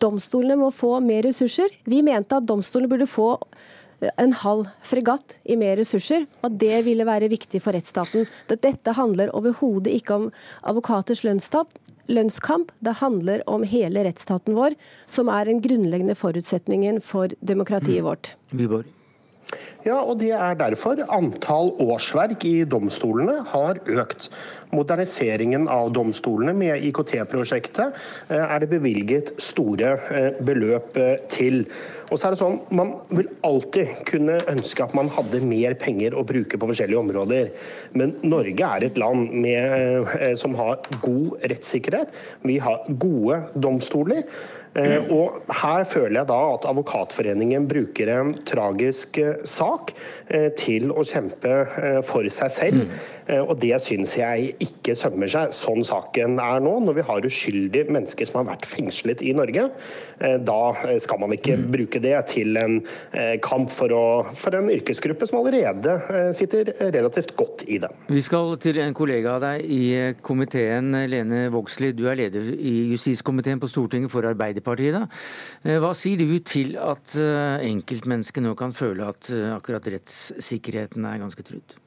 [0.00, 1.72] domstolene må få mer ressurser.
[1.84, 3.36] Vi mente at domstolene burde få
[4.18, 8.26] en halv fregatt i mer ressurser, og det ville være viktig for rettsstaten.
[8.50, 10.28] Dette handler overhodet ikke om
[10.66, 11.70] advokaters lønnstap,
[12.14, 12.72] lønnskamp.
[12.84, 14.78] Det handler om hele rettsstaten vår,
[15.10, 18.34] som er den grunnleggende forutsetningen for demokratiet vårt.
[18.52, 18.90] Viborg.
[19.82, 24.28] Ja, og det er derfor antall årsverk i domstolene har økt.
[24.72, 27.98] Moderniseringen av domstolene med IKT-prosjektet
[28.30, 31.66] eh, er det bevilget store eh, beløp eh, til.
[32.12, 36.16] Og så er det sånn, Man vil alltid kunne ønske at man hadde mer penger
[36.16, 37.52] å bruke på forskjellige områder.
[37.96, 42.12] Men Norge er et land med, eh, som har god rettssikkerhet.
[42.44, 44.26] Vi har gode domstoler.
[44.72, 45.10] Mm.
[45.12, 49.92] og Her føler jeg da at Advokatforeningen bruker en tragisk eh, sak
[50.56, 52.94] til å kjempe for seg selv.
[53.42, 56.72] Og Det syns jeg ikke sømmer seg, sånn saken er nå.
[56.86, 59.68] Når vi har uskyldige mennesker som har vært fengslet i Norge,
[60.18, 60.60] da
[61.04, 62.78] skal man ikke bruke det til en
[63.12, 64.04] eh, kamp for, å,
[64.38, 67.90] for en yrkesgruppe som allerede eh, sitter relativt godt i det.
[68.12, 69.82] Vi skal til en kollega av deg i
[70.24, 71.98] komiteen, Lene Vågslid.
[71.98, 74.98] Du er leder i justiskomiteen på Stortinget for Arbeiderpartiet.
[74.98, 75.04] Da.
[75.64, 81.46] Eh, hva sier du til at enkeltmennesket nå kan føle at akkurat rettssikkerheten er ganske
[81.46, 81.81] trudd?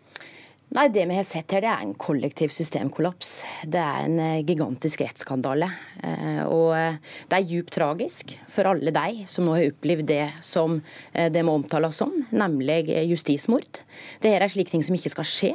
[0.74, 3.36] Nei, Det vi har sett her, det er en kollektiv systemkollaps.
[3.70, 5.70] Det er en eh, gigantisk rettsskandale.
[6.02, 6.98] Eh, og eh,
[7.30, 10.80] det er djupt tragisk for alle de som nå har opplevd det som
[11.14, 13.84] det må omtales som, nemlig justismord.
[14.24, 15.54] Det her er slike ting som ikke skal skje.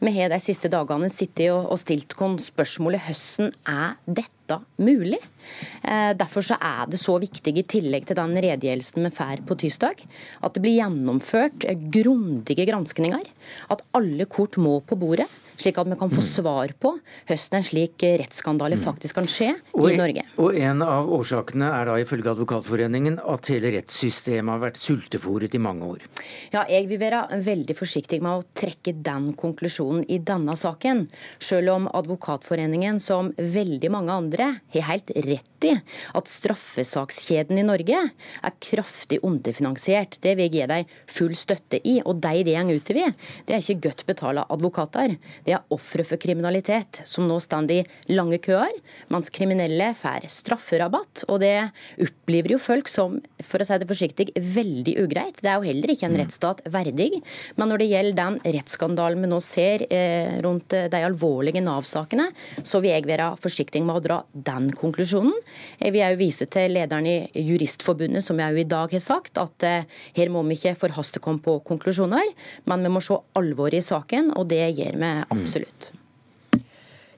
[0.00, 4.35] Vi har de siste dagene sittet og stilt oss spørsmålet hvordan er dette
[4.82, 5.20] mulig?
[5.82, 9.58] Eh, derfor så er det så viktig, i tillegg til den redegjørelsen vi får på
[9.62, 10.04] tirsdag,
[10.42, 13.26] at det blir gjennomført grundige granskninger.
[13.72, 16.28] At alle kort må på bordet slik at vi kan få mm.
[16.28, 16.92] svar på
[17.28, 18.84] hvordan en slik rettsskandale mm.
[18.84, 20.26] faktisk kan skje og, i Norge.
[20.42, 25.62] Og En av årsakene er da ifølge Advokatforeningen at hele rettssystemet har vært sultefòret i
[25.62, 26.06] mange år.
[26.54, 31.06] Ja, Jeg vil være veldig forsiktig med å trekke den konklusjonen i denne saken.
[31.42, 35.74] Selv om Advokatforeningen, som veldig mange andre, har helt rett i
[36.16, 40.18] at straffesakskjeden i Norge er kraftig underfinansiert.
[40.22, 41.98] Det vil jeg gi dem full støtte i.
[42.06, 43.14] Og de det går utover,
[43.46, 45.16] det er ikke godt betalte advokater.
[45.46, 47.82] Det er ofre for kriminalitet som nå står i
[48.12, 48.72] lange køer,
[49.12, 51.24] mens kriminelle får strafferabatt.
[51.30, 51.54] Og det
[52.02, 55.38] opplever jo folk som, for å si det forsiktig, veldig ugreit.
[55.40, 56.20] Det er jo heller ikke en mm.
[56.24, 57.22] rettsstat verdig.
[57.56, 62.28] Men når det gjelder den rettsskandalen vi nå ser eh, rundt eh, de alvorlige Nav-sakene,
[62.66, 65.34] så vil jeg være forsiktig med å dra den konklusjonen.
[65.80, 69.38] Jeg vil òg vise til lederen i Juristforbundet, som jeg jo i dag har sagt,
[69.40, 69.86] at eh,
[70.18, 72.34] her må vi ikke forhaste oss på konklusjoner,
[72.66, 75.92] men vi må se alvoret i saken, og det gjør vi Absolutt.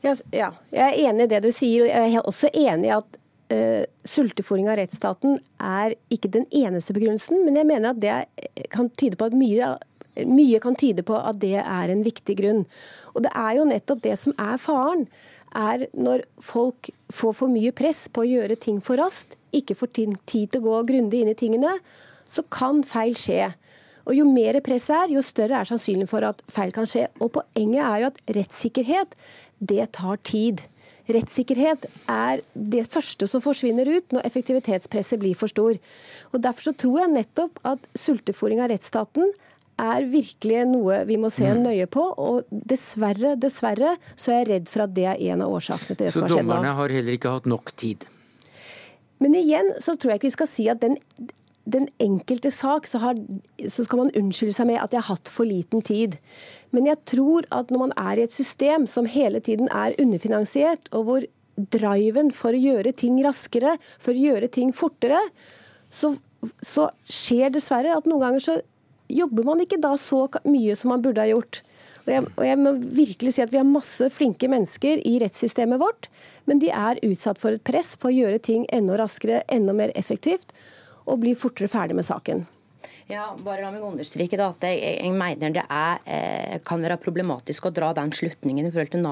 [0.04, 1.84] Ja, ja, jeg er enig i det du sier.
[1.84, 3.18] og Jeg er også enig i at
[3.52, 8.90] uh, sultefòring av rettsstaten er ikke den eneste begrunnelsen, men jeg mener at det kan
[9.00, 9.72] tyde på at mye,
[10.28, 12.62] mye kan tyde på at det er en viktig grunn.
[13.14, 15.08] Og det er jo nettopp det som er faren.
[15.56, 19.94] er Når folk får for mye press på å gjøre ting for raskt, ikke får
[19.96, 21.78] tid til å gå grundig inn i tingene,
[22.28, 23.48] så kan feil skje.
[24.08, 27.06] Og Jo mer press er, jo større er sannsynligheten for at feil kan skje.
[27.20, 29.14] Og Poenget er jo at rettssikkerhet,
[29.60, 30.62] det tar tid.
[31.12, 35.76] Rettssikkerhet er det første som forsvinner ut når effektivitetspresset blir for stor.
[36.32, 39.32] Og Derfor så tror jeg nettopp at sultefòring av rettsstaten
[39.78, 41.64] er virkelig noe vi må se mm.
[41.68, 42.04] nøye på.
[42.18, 46.06] Og dessverre, dessverre så er jeg redd for at det er en av årsakene til
[46.06, 46.48] det så som har skjedd nå.
[46.48, 48.08] Så dommerne har heller ikke hatt nok tid?
[49.22, 50.98] Men igjen så tror jeg ikke vi skal si at den
[51.68, 53.18] den enkelte sak så, har,
[53.66, 56.16] så, skal man unnskylde seg med at jeg har hatt for liten tid.
[56.72, 60.88] Men jeg tror at når man er i et system som hele tiden er underfinansiert,
[60.92, 61.28] og hvor
[61.74, 65.20] driven for å gjøre ting raskere, for å gjøre ting fortere,
[65.90, 66.14] så,
[66.62, 68.58] så skjer dessverre at noen ganger så
[69.08, 71.62] jobber man ikke da så mye som man burde ha gjort.
[72.08, 75.80] Og jeg, og jeg, må virkelig si at Vi har masse flinke mennesker i rettssystemet
[75.80, 76.08] vårt,
[76.48, 79.92] men de er utsatt for et press på å gjøre ting enda raskere, enda mer
[79.98, 80.54] effektivt,
[81.08, 82.46] og bli fortere ferdig med saken.
[83.08, 86.98] Ja, bare la meg understreke da, at jeg, jeg mener det er, eh, kan være
[87.00, 89.02] problematisk å dra den slutningen i forhold til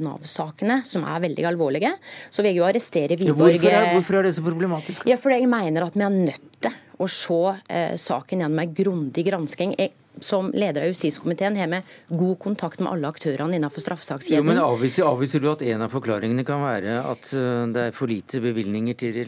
[0.00, 1.92] Nav-sakene, Nav som er veldig alvorlige.
[2.32, 3.58] Så vil jeg jo arrestere Wiborg.
[3.58, 5.08] Hvorfor, er, hvorfor er det så problematisk?
[5.10, 8.74] Ja, fordi jeg mener at vi er nødt til å se eh, saken gjennom en
[8.80, 9.76] grundig gransking.
[9.76, 9.92] Jeg
[10.24, 11.80] som leder av justiskomiteen har vi
[12.18, 14.42] god kontakt med alle aktørene innenfor straffesakskjeden.
[14.42, 17.96] Jo, men avviser, avviser, du at en av forklaringene kan være at eh, det er
[17.96, 19.20] for lite bevilgninger til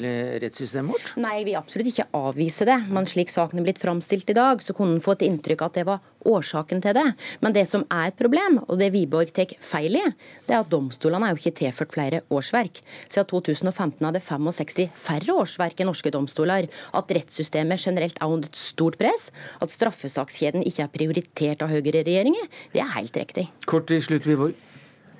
[0.43, 1.13] rettssystemet vårt?
[1.21, 2.79] Nei, jeg vil absolutt ikke avvise det.
[2.91, 5.73] Men slik saken er blitt framstilt i dag, så kunne en få et inntrykk av
[5.73, 7.07] at det var årsaken til det.
[7.41, 10.05] Men det som er et problem, og det Wiborg tar feil i,
[10.47, 12.83] det er at domstolene er jo ikke tilført flere årsverk.
[13.07, 16.69] Siden 2015 hadde 65 færre årsverk i norske domstoler.
[16.97, 19.31] At rettssystemet generelt er under et stort press.
[19.63, 22.51] At straffesakskjeden ikke er prioritert av høyreregjeringer.
[22.75, 23.49] Det er helt riktig.
[23.71, 24.59] Kort til slutt, Wiborg.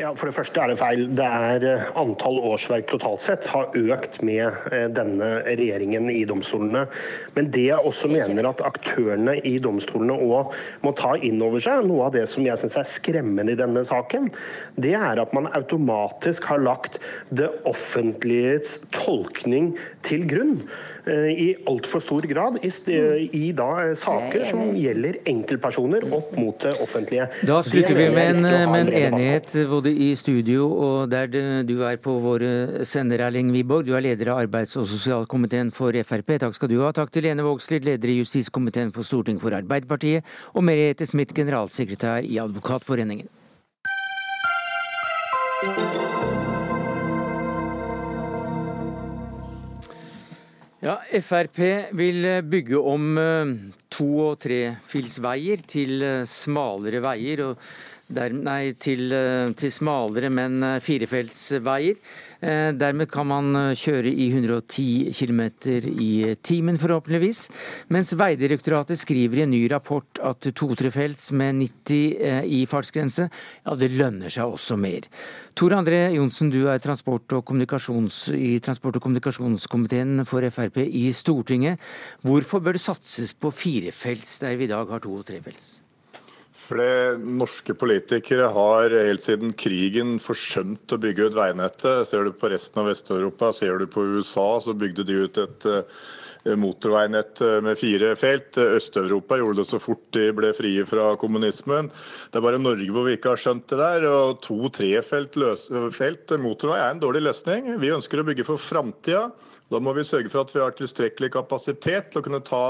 [0.01, 1.03] Ja, For det første er det feil.
[1.13, 6.87] Det er eh, Antall årsverk totalt sett har økt med eh, denne regjeringen i domstolene.
[7.35, 10.55] Men det jeg også mener at aktørene i domstolene òg
[10.87, 13.83] må ta inn over seg, noe av det som jeg syns er skremmende i denne
[13.85, 14.31] saken,
[14.81, 16.97] det er at man automatisk har lagt
[17.29, 19.75] det offentliges tolkning
[20.07, 20.63] til grunn.
[21.11, 22.71] Eh, i altfor stor grad i,
[23.35, 27.27] i da, eh, saker som gjelder enkeltpersoner opp mot det offentlige.
[27.49, 31.27] Da slutter vi med en, med en enighet både i studio og der
[31.67, 33.89] du er på våre sender, Erling Wiborg.
[33.89, 36.37] Du er leder av arbeids- og sosialkomiteen for Frp.
[36.45, 36.93] Takk skal du ha.
[36.95, 42.23] Takk til Lene Vågslid, leder i justiskomiteen på Stortinget for Arbeiderpartiet, og Merete Smith, generalsekretær
[42.23, 43.29] i Advokatforeningen.
[50.81, 51.59] Ja, Frp
[51.93, 53.51] vil bygge om eh,
[53.93, 57.43] to- og trefilsveier til eh, smalere veier.
[58.11, 62.01] Der, nei, til, eh, til, smalere, men firefeltsveier.
[62.41, 65.43] Eh, dermed kan man eh, kjøre i 110 km
[66.01, 67.43] i timen, forhåpentligvis.
[67.93, 73.29] Mens Veidirektoratet skriver i en ny rapport at to-trefelts med 90 eh, i fartsgrense,
[73.67, 75.05] ja det lønner seg også mer.
[75.53, 81.77] Tor André Johnsen, du er transport- og i transport- og kommunikasjonskomiteen for Frp i Stortinget.
[82.25, 85.80] Hvorfor bør det satses på firefelts der vi i dag har to- og trefelts?
[86.61, 92.09] Fordi norske politikere har helt siden krigen forsømt å bygge ut veinettet.
[92.09, 95.69] Ser du på resten av Vest-Europa, ser du på USA, så bygde de ut et
[95.71, 96.05] eh,
[96.61, 98.61] motorveinett eh, med fire felt.
[98.61, 101.89] Øst-Europa gjorde det så fort de ble frie fra kommunismen.
[102.29, 104.09] Det er bare Norge hvor vi ikke har skjønt det der.
[104.13, 105.41] og To-tre felt,
[105.97, 107.73] felt motorvei er en dårlig løsning.
[107.81, 109.31] Vi ønsker å bygge for framtida.
[109.71, 112.65] Da må vi sørge for at vi har tilstrekkelig kapasitet til å kunne ta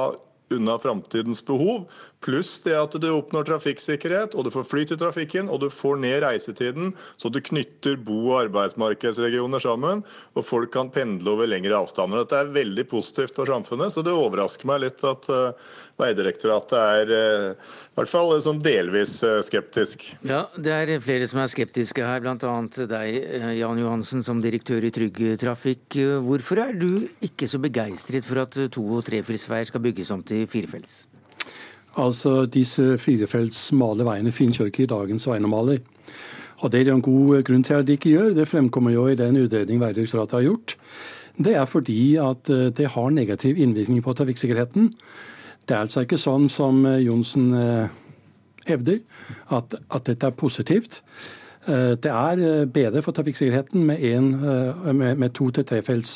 [0.50, 1.86] unna framtidens behov.
[2.20, 5.96] Pluss det at du oppnår trafikksikkerhet, og du får flyt i trafikken, og du får
[6.02, 10.02] ned reisetiden, så du knytter bo- og arbeidsmarkedsregioner sammen,
[10.36, 12.20] og folk kan pendle over lengre avstander.
[12.20, 17.14] Dette er veldig positivt for samfunnet, så det overrasker meg litt at uh, Veidirektoratet er
[17.14, 20.04] uh, i hvert fall sånn delvis skeptisk.
[20.20, 22.36] Ja, det er flere som er skeptiske her, bl.a.
[22.90, 23.16] deg,
[23.62, 25.96] Jan Johansen, som direktør i Trygg Trafikk.
[26.28, 30.44] Hvorfor er du ikke så begeistret for at to- og trefeltsveier skal bygges om til
[30.50, 31.06] firefelts?
[31.98, 35.80] Altså, Disse firefelts smale veiene finnes jo ikke i dagens veinormaler.
[36.60, 38.34] Og Det er en god grunn til at de ikke gjør.
[38.34, 40.76] Det fremkommer jo i den utredningen Vegdirektoratet har gjort.
[41.44, 44.92] Det er fordi at eh, det har negativ innvirkning på trafikksikkerheten.
[45.68, 47.88] Det er altså ikke sånn som eh, Johnsen eh,
[48.68, 49.00] hevder,
[49.48, 51.02] at, at dette er positivt.
[51.66, 54.00] Det er bedre for trafikksikkerheten med,
[54.96, 56.14] med, med to- til trefelts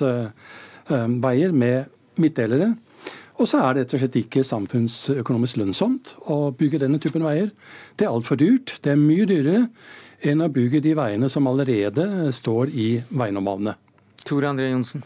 [0.88, 2.70] veier med midtdelere.
[3.44, 7.50] Og så er det rett og slett ikke samfunnsøkonomisk lønnsomt å bygge denne typen veier.
[7.92, 8.78] Det er altfor dyrt.
[8.80, 9.66] Det er mye dyrere
[10.24, 13.74] enn å bygge de veiene som allerede står i veinormalene.
[14.24, 15.04] Tore André Johnsen.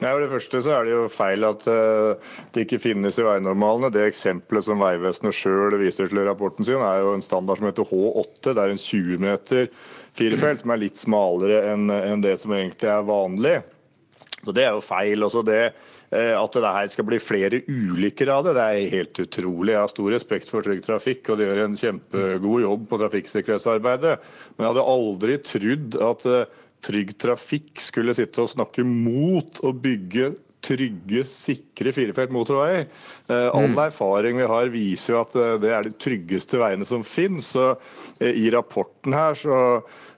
[0.00, 3.28] Ja, for det første så er det jo feil at uh, det ikke finnes i
[3.28, 3.92] veinormalene.
[3.94, 7.70] Det eksempelet som Vegvesenet sjøl viser til i rapporten sin, er jo en standard som
[7.70, 8.50] heter H8.
[8.50, 9.70] Det er en 20 meter
[10.18, 13.60] firefelt som er litt smalere enn det som egentlig er vanlig.
[14.42, 15.22] Så Det er jo feil.
[15.22, 19.20] Også det Eh, at det her skal bli flere ulykker av det, det er helt
[19.24, 19.72] utrolig.
[19.74, 24.14] Jeg har stor respekt for Trygg Trafikk, og de gjør en kjempegod jobb på trafikksikkerhetsarbeidet.
[24.54, 29.74] Men jeg hadde aldri trodd at eh, Trygg Trafikk skulle sitte og snakke mot å
[29.74, 32.86] bygge trygge, sikre firefelt motorveier.
[33.28, 33.80] Eh, all mm.
[33.84, 37.50] erfaring vi har viser jo at det er de tryggeste veiene som finnes.
[37.52, 37.74] Så
[38.24, 39.58] I rapporten her så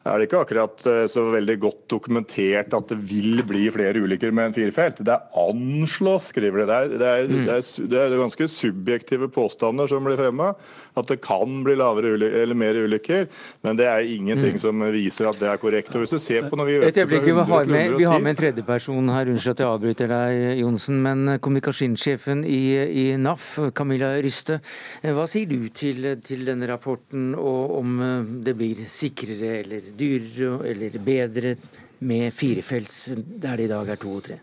[0.07, 4.33] er det ikke akkurat eh, så veldig godt dokumentert at det vil bli flere ulykker
[4.35, 5.03] med en firefelt.
[5.07, 6.67] Det er anslås, skriver de.
[6.67, 10.53] Det er, det, er, det, er, det er, ganske subjektive påstander som blir fremma.
[10.97, 13.27] At det kan bli lavere eller mer ulykker.
[13.67, 14.63] Men det er ingenting mm.
[14.63, 15.95] som viser at det er korrekt.
[15.97, 18.35] Og hvis du ser på når Vi økte fra 100 til 110 Vi har med
[18.35, 21.03] en tredjeperson her, unnskyld at jeg avbryter deg, Johnsen.
[21.03, 22.63] Men kommunikasjonssjefen i,
[23.03, 24.61] i NAF, Camilla Ryste,
[25.03, 27.99] hva sier du til, til denne rapporten, og om
[28.47, 31.57] det blir sikrere eller dyrere eller bedre
[32.07, 34.41] med firefelts der det i dag er to og tre?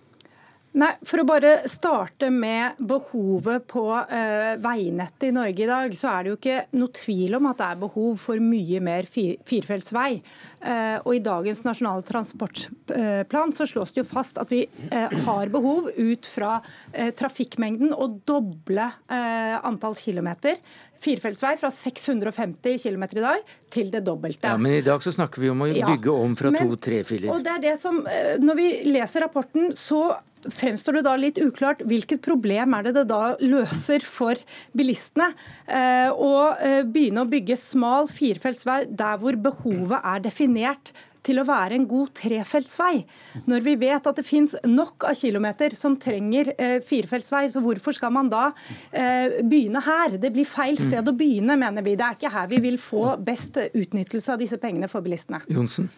[0.74, 6.10] Nei, For å bare starte med behovet på uh, veinettet i Norge i dag, så
[6.10, 9.36] er det jo ikke noe tvil om at det er behov for mye mer fir
[9.45, 10.18] firefeltsvei.
[10.64, 15.54] Uh, og I dagens nasjonale transportplan så slås det jo fast at vi uh, har
[15.54, 16.56] behov ut fra
[16.91, 20.58] eh, trafikkmengden å doble eh, antall kilometer
[21.04, 24.47] firefeltsvei fra 650 km i dag til det dobbelte.
[24.47, 27.32] Ja, Men i dag så snakker vi om å bygge ja, om fra to-tre-filer.
[27.34, 30.16] Og det er det som, eh, Når vi leser rapporten, så
[30.51, 34.36] fremstår det da litt uklart hvilket problem er det det da løser for
[34.76, 35.32] bilistene
[35.68, 40.93] eh, å eh, begynne å bygge smal firefeltsvei der hvor behovet er definert
[41.24, 43.04] til å være en god trefeltsvei.
[43.50, 47.96] Når vi vet at det finnes nok av kilometer som trenger eh, firefeltsvei, så hvorfor
[47.96, 48.50] skal man da
[48.92, 50.18] eh, begynne her?
[50.22, 51.98] Det blir feil sted å begynne, mener vi.
[52.00, 55.44] Det er ikke her vi vil få best utnyttelse av disse pengene for bilistene.
[55.52, 55.90] Johnsen.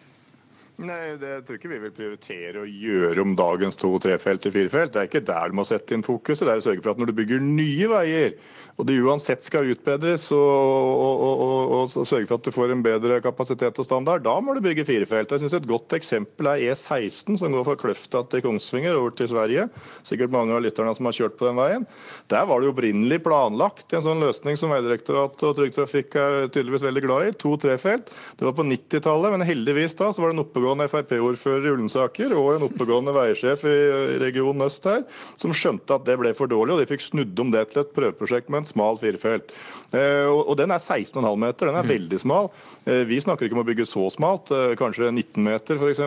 [0.76, 4.92] Nei, det tror ikke vi vil prioritere å gjøre om dagens to- trefelt til firefelt.
[4.92, 6.44] Det er ikke der du må sette inn fokuset.
[6.44, 8.34] Det er å sørge for at når du bygger nye veier,
[8.76, 12.82] og det uansett skal utbedres, og, og, og, og, sørge for at du får en
[12.84, 15.32] bedre kapasitet og standard, da må du bygge firefelt.
[15.32, 19.32] Jeg synes Et godt eksempel er E16, som går fra Kløfta til Kongsvinger over til
[19.32, 19.70] Sverige.
[20.04, 21.88] Sikkert mange av lytterne som har kjørt på den veien.
[22.28, 26.84] Der var det opprinnelig planlagt en sånn løsning som Vegdirektoratet og Trygg Trafikk er tydeligvis
[26.84, 27.34] veldig glad i.
[27.40, 28.12] To-trefelt.
[28.36, 32.34] Det var på 90-tallet, men heldigvis da så var det en oppegående Frp-ordfører i Ullensaker
[32.36, 33.76] og en oppegående veisjef i
[34.22, 35.04] region øst her
[35.38, 37.94] som skjønte at det ble for dårlig, og de fikk snudd om det til et
[37.96, 39.54] prøveprosjekt med en smal firefelt.
[39.94, 41.92] Eh, og den er 16,5 meter, den er mm.
[41.92, 42.50] veldig smal.
[42.84, 46.02] Eh, vi snakker ikke om å bygge så smalt, eh, kanskje 19 meter f.eks.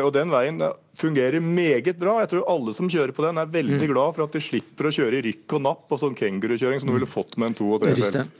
[0.00, 0.62] Og den veien
[0.96, 2.18] fungerer meget bra.
[2.22, 3.92] Jeg tror alle som kjører på den er veldig mm.
[3.92, 6.90] glad for at de slipper å kjøre i rykk og napp og sånn kengurukjøring som
[6.90, 8.34] du ville fått med en to- og trefelt.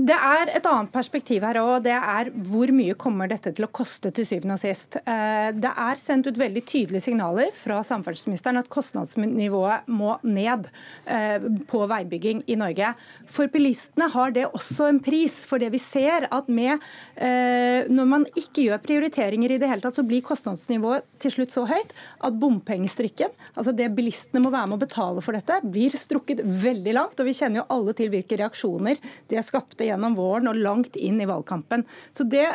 [0.00, 1.82] Det er et annet perspektiv her òg.
[1.84, 4.96] Det er hvor mye kommer dette til å koste til syvende og sist.
[5.02, 10.70] Eh, det er sendt ut veldig tydelige signaler fra samferdselsministeren at kostnadsnivået må ned
[11.04, 12.94] eh, på veibygging i Norge.
[13.28, 15.42] For bilistene har det også en pris.
[15.50, 16.80] For det vi ser at med,
[17.20, 21.56] eh, når man ikke gjør prioriteringer i det hele tatt, så blir kostnadsnivået til slutt
[21.56, 21.92] så høyt
[22.24, 26.96] at bompengestrikken, altså det bilistene må være med å betale for dette, blir strukket veldig
[26.96, 27.20] langt.
[27.20, 28.96] Og vi kjenner jo alle til hvilke reaksjoner
[29.28, 31.84] det skapte gjennom våren og langt inn i valgkampen.
[32.16, 32.46] Så det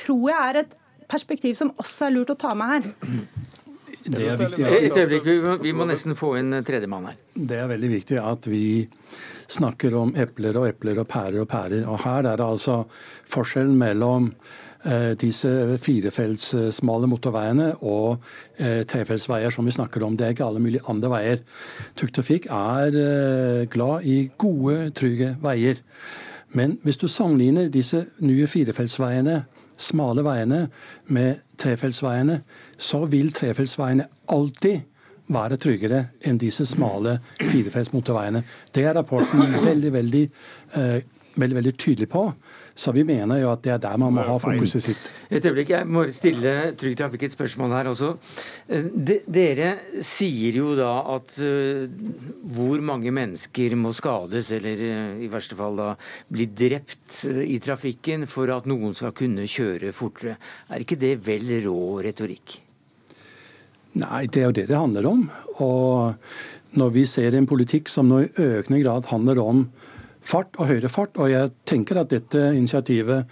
[0.00, 0.78] tror jeg er et
[1.12, 2.88] perspektiv som også er lurt å ta med her.
[4.02, 4.64] Det er viktig.
[4.66, 5.28] Et øyeblikk,
[5.62, 7.20] vi må nesten få inn tredjemann her.
[7.34, 8.64] Det er veldig viktig at vi
[9.52, 11.86] snakker om epler og epler og pærer og pærer.
[11.86, 12.82] Og her er det altså
[13.30, 14.30] forskjellen mellom
[14.86, 18.24] eh, disse firefelts eh, smale motorveiene og
[18.56, 20.16] eh, trefeltsveier som vi snakker om.
[20.16, 21.46] Det er ikke alle mulige andre veier.
[22.00, 25.82] Tugtrafikk er eh, glad i gode, trygge veier.
[26.52, 29.42] Men hvis du sammenligner disse nye firefeltsveiene,
[29.80, 30.66] smale veiene,
[31.06, 32.40] med trefeltsveiene,
[32.76, 34.80] så vil trefeltsveiene alltid
[35.32, 38.42] være tryggere enn disse smale firefelts motorveiene.
[38.74, 40.22] Det er rapporten veldig, veldig,
[40.76, 40.98] uh,
[41.36, 42.26] veldig, veldig tydelig på.
[42.74, 45.10] Så vi mener jo at det er der man må ha fokuset sitt.
[45.28, 48.14] Et øyeblikk, Jeg må stille Trygg Trafikk et spørsmål her også.
[48.68, 51.84] Eh, de, dere sier jo da at uh,
[52.56, 55.92] hvor mange mennesker må skades, eller uh, i verste fall da
[56.32, 60.38] bli drept uh, i trafikken for at noen skal kunne kjøre fortere.
[60.72, 62.60] Er ikke det vel rå retorikk?
[64.00, 65.26] Nei, det er jo det det handler om.
[65.60, 69.66] Og når vi ser en politikk som nå i økende grad handler om
[70.22, 71.18] fart og høyere fart.
[71.20, 73.28] Og jeg tenker at dette initiativet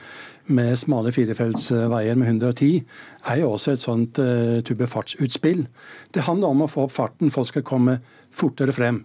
[0.51, 2.81] med smale firefeltsveier med 110
[3.31, 5.65] er jo også et sånt uh, type fartsutspill.
[6.11, 8.01] Det handler om å få opp farten, folk skal komme
[8.35, 9.05] fortere frem.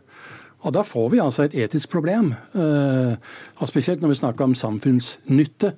[0.66, 3.14] Og Da får vi altså et etisk problem, uh,
[3.62, 5.76] og spesielt når vi snakker om samfunnsnytte.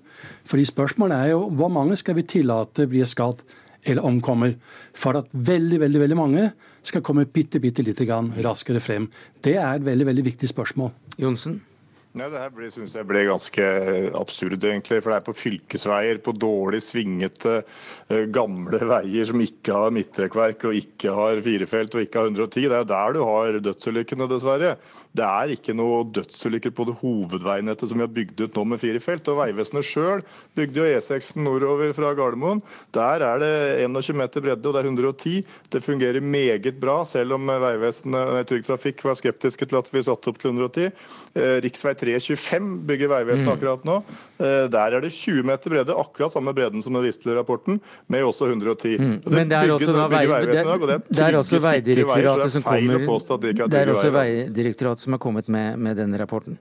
[0.47, 3.43] Fordi Spørsmålet er jo hvor mange skal vi tillate blir skadd
[3.87, 4.55] eller omkommer,
[4.95, 6.49] for at veldig veldig, veldig mange
[6.83, 9.07] skal komme bitte, bitte lite grann raskere frem.
[9.43, 10.91] Det er et veldig veldig viktig spørsmål.
[11.19, 11.61] Jonsen?
[12.15, 13.65] Nei, Det her synes jeg ble ganske
[14.17, 15.01] absurd, egentlig.
[15.03, 17.63] For det er på fylkesveier, på dårlig svingete,
[18.09, 22.69] eh, gamle veier som ikke har midtrekkverk og ikke har firefelt og ikke har 110.
[22.69, 24.77] Det er der du har dødsulykkene, dessverre.
[25.13, 28.79] Det er ikke noe dødsulykker på det hovedveinettet som vi har bygd ut nå med
[28.79, 29.27] fire felt.
[29.27, 30.23] Og Vegvesenet sjøl
[30.55, 32.63] bygde jo E6 nordover fra Gardermoen.
[32.93, 33.53] Der er det
[33.83, 35.45] 21 meter bredde og det er 110.
[35.69, 40.31] Det fungerer meget bra, selv om Vegvesenet Trygg Trafikk var skeptiske til at vi satte
[40.31, 40.91] opp til 110.
[41.35, 43.53] Riksvei Riksvei 325 bygger Vegvesenet mm.
[43.53, 43.97] akkurat nå.
[44.39, 47.81] Eh, der er det 20 meter bredde, akkurat samme bredden som den viste til rapporten,
[48.07, 48.95] med også 110.
[48.97, 49.13] Mm.
[49.25, 50.23] Men det er også, det,
[50.87, 55.77] det, det er også Veidirektoratet som kommer Det er også Veidirektoratet som har kommet med,
[55.77, 56.59] med denne rapporten.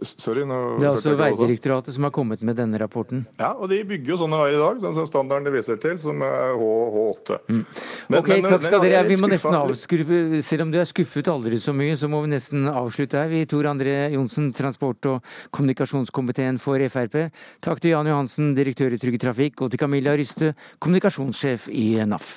[0.00, 3.24] Sorry, nå Det er også Vegdirektoratet som har kommet med denne rapporten.
[3.40, 6.22] Ja, og de bygger jo sånne veier i dag, den standarden de viser til, som
[6.26, 7.38] er H8.
[7.48, 7.62] Mm.
[7.62, 10.20] Men, ok, men, takk skal dere Vi må nesten avskrupe.
[10.46, 13.32] Selv om du er skuffet aldri så mye, så må vi nesten avslutte her.
[13.32, 17.28] Vi Tor André Johnsen, transport- og kommunikasjonskomiteen for Frp.
[17.64, 22.34] Takk til Jan Johansen, direktør i Trygg Trafikk, og til Camilla Ryste, kommunikasjonssjef i NAF.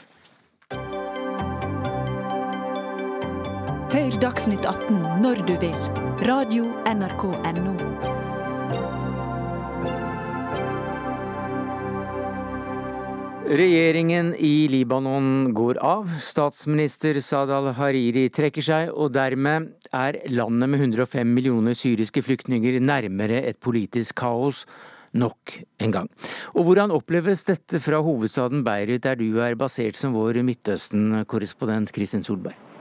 [3.95, 5.75] Hør Dagsnytt 18 når du vil.
[6.27, 7.75] Radio NRK Radio.nrk.no.
[13.55, 16.11] Regjeringen i Libanon går av.
[16.19, 23.45] Statsminister Saad al-Hariri trekker seg, og dermed er landet med 105 millioner syriske flyktninger nærmere
[23.47, 24.65] et politisk kaos
[25.15, 26.11] nok en gang.
[26.51, 32.27] Og hvordan oppleves dette fra hovedstaden Beirut, der du er basert som vår Midtøsten-korrespondent Kristin
[32.27, 32.74] Solberg?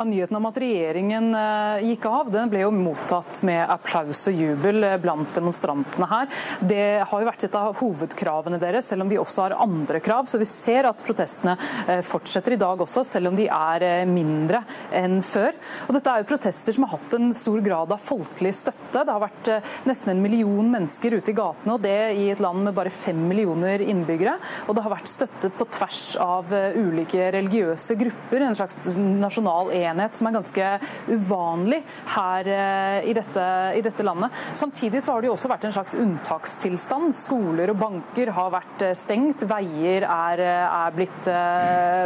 [0.00, 4.38] Ja, nyheten om at regjeringen eh, gikk av, den ble jo mottatt med applaus og
[4.38, 6.30] jubel eh, blant demonstrantene her.
[6.64, 10.24] Det har jo vært et av hovedkravene deres, selv om de også har andre krav.
[10.24, 14.62] Så vi ser at protestene eh, fortsetter i dag også, selv om de er mindre
[14.96, 15.58] enn før.
[15.90, 19.04] Og dette er jo protester som har hatt en stor grad av folkelig støtte.
[19.04, 19.52] Det har vært
[19.84, 23.20] nesten en million mennesker ute i gatene, og det i et land med bare fem
[23.28, 24.38] millioner innbyggere.
[24.64, 29.88] Og det har vært støttet på tvers av ulike religiøse grupper, en slags nasjonal enhet
[29.90, 30.70] enhet som er ganske
[31.10, 31.80] uvanlig
[32.14, 34.34] her eh, i dette, i dette, landet.
[34.58, 37.14] Samtidig så har det jo også vært en slags unntakstilstand.
[37.16, 41.30] Skoler og banker har vært eh, stengt, veier er, eh, er blitt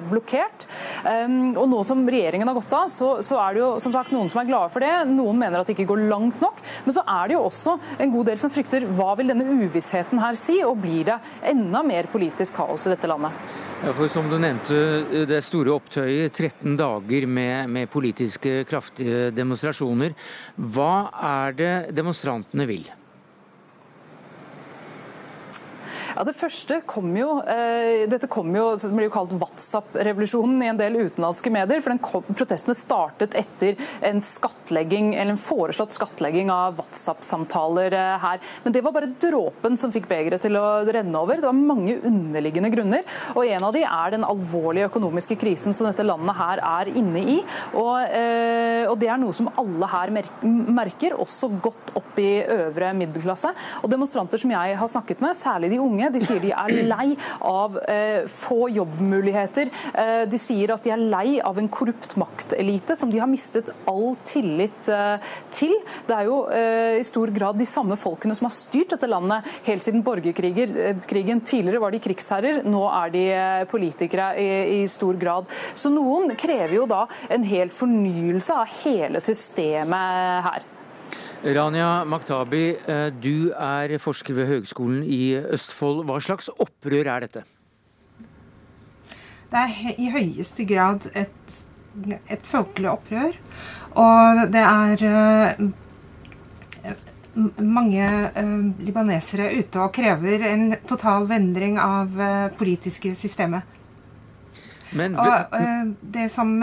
[0.09, 0.67] blokkert.
[1.05, 4.13] Um, og nå som regjeringen har gått av, så, så, er det jo som sagt
[4.15, 4.93] noen som er glade for det.
[5.11, 6.63] Noen mener at det ikke går langt nok.
[6.87, 10.23] Men så er det jo også en god del som frykter hva vil denne uvissheten
[10.23, 11.21] her si, og blir det
[11.55, 13.73] enda mer politisk kaos i dette landet?
[13.83, 14.77] Ja, for Som du nevnte,
[15.27, 20.15] det er store opptøyer, 13 dager med, med politiske kraftige demonstrasjoner.
[20.57, 22.87] Hva er det demonstrantene vil?
[26.15, 30.71] Ja, Det første kom jo eh, Dette kom jo, det blir jo kalt WhatsApp-revolusjonen i
[30.71, 31.83] en del utenlandske medier.
[31.83, 38.43] for kom, Protestene startet etter en skattlegging, eller en foreslått skattlegging av WhatsApp-samtaler eh, her.
[38.63, 41.43] Men det var bare dråpen som fikk begeret til å renne over.
[41.43, 43.03] Det var mange underliggende grunner.
[43.35, 47.25] og En av de er den alvorlige økonomiske krisen som dette landet her er inne
[47.37, 47.41] i.
[47.73, 52.95] Og, eh, og Det er noe som alle her merker, også godt opp i øvre
[52.95, 53.51] middelklasse.
[53.83, 56.13] Og Demonstranter som jeg har snakket med, særlig de unge, unge.
[56.15, 59.71] De sier de er lei av eh, få jobbmuligheter.
[59.95, 63.71] Eh, de sier at de er lei av en korrupt maktelite som de har mistet
[63.91, 65.19] all tillit eh,
[65.55, 65.75] til.
[66.07, 69.49] Det er jo eh, i stor grad de samme folkene som har styrt dette landet
[69.69, 70.77] helt siden borgerkrigen.
[70.77, 74.49] Eh, Tidligere var de krigsherrer, nå er de eh, politikere i,
[74.81, 75.49] i stor grad.
[75.77, 80.74] Så noen krever jo da en hel fornyelse av hele systemet her.
[81.45, 86.05] Rania Maktabi, eh, du er forsker ved Høgskolen i Østfold.
[86.09, 87.43] Hva slags opprør er dette?
[89.53, 91.59] Det er i høyeste grad et,
[92.33, 93.37] et folkelig opprør.
[94.01, 95.53] Og det er uh,
[97.61, 98.09] mange
[98.41, 102.09] uh, libanesere ute og krever en total vendring av
[102.57, 103.69] politiske systemet.
[104.95, 105.53] Men, og
[106.01, 106.63] det som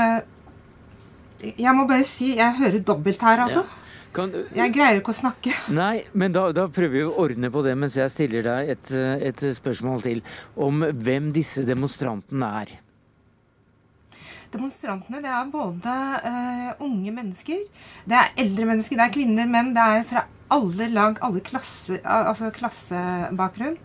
[1.41, 3.63] Jeg må bare si, jeg hører dobbelt her, altså.
[3.65, 3.80] Ja.
[4.11, 5.53] Kan, jeg greier ikke å snakke.
[5.71, 8.93] Nei, men da, da, prøver vi å ordne på det mens jeg stiller deg et,
[9.31, 10.23] et spørsmål til
[10.59, 12.73] om hvem disse demonstrantene er.
[14.51, 15.95] Demonstrantene det er både
[16.25, 17.63] uh, unge mennesker,
[18.03, 19.71] det er eldre mennesker, det er kvinner, menn.
[19.77, 23.79] Det er fra alle lag, alle klasse, altså klassebakgrunn.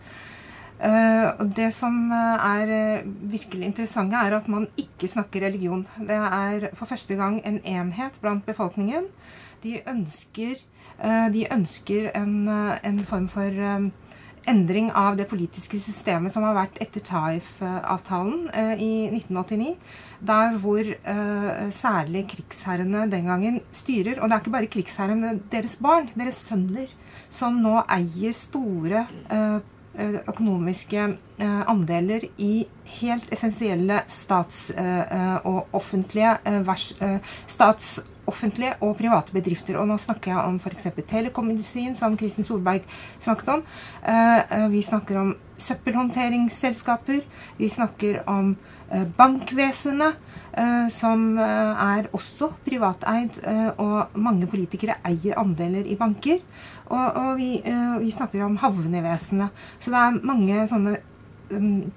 [0.77, 5.87] Uh, og Det som er uh, virkelig interessante, er at man ikke snakker religion.
[6.03, 9.07] Det er for første gang en enhet blant befolkningen
[9.67, 10.59] de ønsker,
[10.99, 13.89] eh, de ønsker en, eh, en, form for eh,
[14.47, 18.45] endring av det politiske systemet som har vært etter Taif-avtalen
[18.79, 19.73] i 1989.
[20.23, 20.87] Der hvor
[21.75, 24.21] særlig krigsherrene den gangen styrer.
[24.21, 26.87] Og det er ikke bare krigsherrene, deres barn, deres sønner,
[27.27, 29.03] som nå eier store
[30.31, 31.09] økonomiske
[31.43, 32.63] andeler i
[33.01, 34.71] helt essensielle stats-
[35.43, 36.37] og offentlige
[37.51, 39.77] stats- offentlige og private bedrifter.
[39.79, 40.89] Og nå snakker jeg om f.eks.
[41.07, 42.85] telekomindustrien, som Kristin Solberg
[43.19, 43.63] snakket om.
[44.03, 47.21] Eh, eh, vi snakker om søppelhåndteringsselskaper.
[47.57, 48.55] Vi snakker om
[48.91, 50.23] eh, bankvesenet,
[50.89, 53.35] som er også privateid.
[53.77, 56.39] Og mange politikere eier andeler i banker.
[56.89, 57.59] Og, vi,
[58.09, 59.53] snakker om havnevesenet.
[59.77, 60.95] Så det er mange sånne
[61.51, 61.91] um,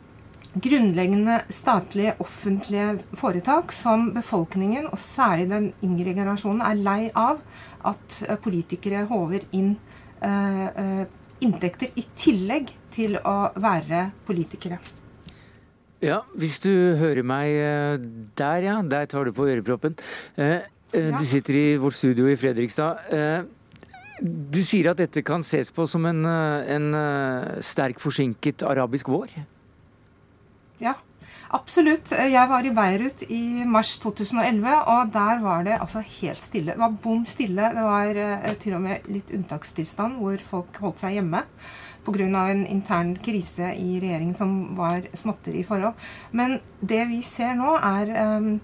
[0.54, 7.38] grunnleggende statlige, offentlige foretak som befolkningen, og særlig den yngre generasjonen, er lei av
[7.86, 9.76] at eh, politikere håver inn
[10.20, 11.04] uh, uh,
[11.40, 14.80] inntekter i tillegg til å være politikere.
[16.04, 17.54] Ja, hvis du hører meg
[18.36, 18.74] der, ja.
[18.82, 19.96] Der tar du på øreproppen.
[20.36, 23.04] Du sitter i vårt studio i Fredrikstad.
[24.20, 26.88] Du sier at dette kan ses på som en, en
[27.60, 29.36] sterk forsinket arabisk vår?
[30.80, 30.94] Ja,
[31.52, 32.08] absolutt.
[32.12, 36.72] Jeg var i Beirut i mars 2011, og der var det altså helt stille.
[36.72, 37.68] Det var bom stille.
[37.74, 41.44] Det var eh, til og med litt unntakstilstand hvor folk holdt seg hjemme
[42.04, 42.48] pga.
[42.50, 45.94] en intern krise i regjeringen som var småtteri i forhold.
[46.32, 48.60] Men det vi ser nå, er um,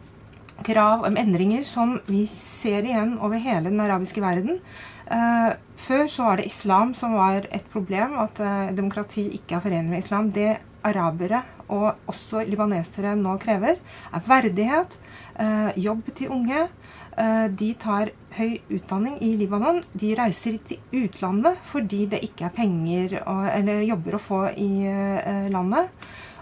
[0.65, 4.61] krav om endringer som vi ser igjen over hele den arabiske verden.
[5.07, 9.67] Uh, før så var det islam som var et problem, at uh, demokrati ikke er
[9.67, 10.33] forenlig med islam.
[10.33, 10.57] Det
[10.87, 11.43] arabere
[11.73, 13.79] og også libanesere nå krever,
[14.15, 14.99] er verdighet,
[15.39, 16.69] eh, jobb til unge.
[17.17, 19.83] Eh, de tar høy utdanning i Libanon.
[19.95, 25.49] De reiser til utlandet fordi det ikke er penger eller jobber å få i eh,
[25.51, 25.89] landet.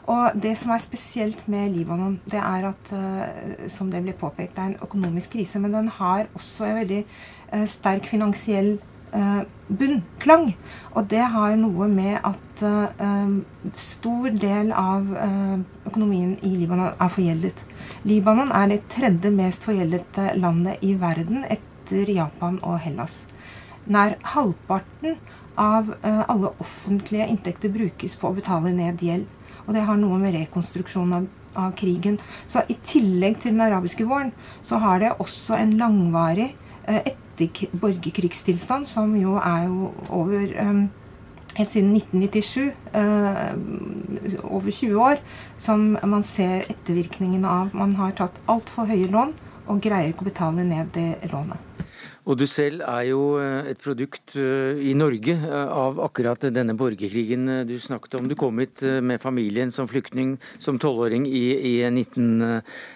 [0.06, 2.90] Og det som er spesielt med Libanon, det er at,
[3.72, 6.98] som det blir påpekt, det er en økonomisk krise, men den har også en veldig
[7.64, 8.74] sterk finansiell
[9.68, 10.54] bunnklang.
[10.94, 13.36] Og det har noe med at uh,
[13.78, 15.58] stor del av uh,
[15.88, 17.64] økonomien i Libanon er forgjeldet.
[18.08, 23.24] Libanon er det tredje mest forgjeldede landet i verden etter Japan og Hellas.
[23.84, 25.18] Nær halvparten
[25.60, 29.28] av alle offentlige inntekter brukes på å betale ned gjeld.
[29.68, 31.28] Og det har noe med rekonstruksjonen av,
[31.66, 32.16] av krigen.
[32.50, 34.32] Så i tillegg til den arabiske våren,
[34.64, 36.48] så har det også en langvarig
[36.88, 40.84] et etter borgerkrigstilstand, som jo er jo over um,
[41.58, 45.22] helt siden 1997, uh, over 20 år,
[45.58, 47.74] som man ser ettervirkningene av.
[47.74, 51.70] Man har tatt altfor høye lån og greier ikke å betale ned det lånet.
[52.24, 57.66] Og du selv er jo eh, et produkt eh, i Norge av akkurat denne borgerkrigen
[57.68, 58.30] du snakket om.
[58.30, 61.74] Du kom hit med familien som flyktning som tolvåring i, i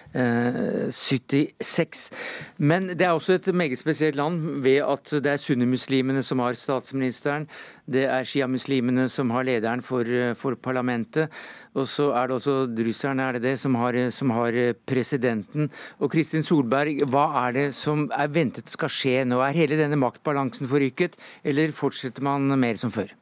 [0.09, 2.09] 1976.
[2.57, 6.53] Men det er også et meget spesielt land ved at det er sunnimuslimene som har
[6.57, 7.47] statsministeren.
[7.85, 10.03] Det er sjiamuslimene som har lederen for,
[10.33, 11.29] for parlamentet.
[11.77, 12.55] Og så er det også
[12.87, 14.57] russerne er det det, som, har, som har
[14.89, 15.69] presidenten.
[15.99, 19.41] Og Kristin Solberg, hva er det som er ventet skal skje nå?
[19.45, 23.18] Er hele denne maktbalansen forrykket, eller fortsetter man mer som før?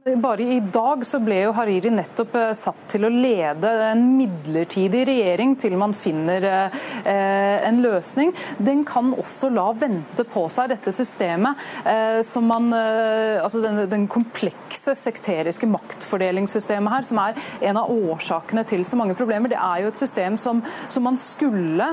[0.00, 5.02] Bare i dag så ble jo Hariri nettopp eh, satt til å lede en midlertidig
[5.04, 8.32] regjering til man finner eh, en løsning.
[8.56, 14.04] Den kan også la vente på seg dette systemet eh, som man Altså den, den
[14.10, 19.50] komplekse sekteriske maktfordelingssystemet her, som er en av årsakene til så mange problemer.
[19.50, 20.60] Det er jo et system som,
[20.92, 21.88] som man skulle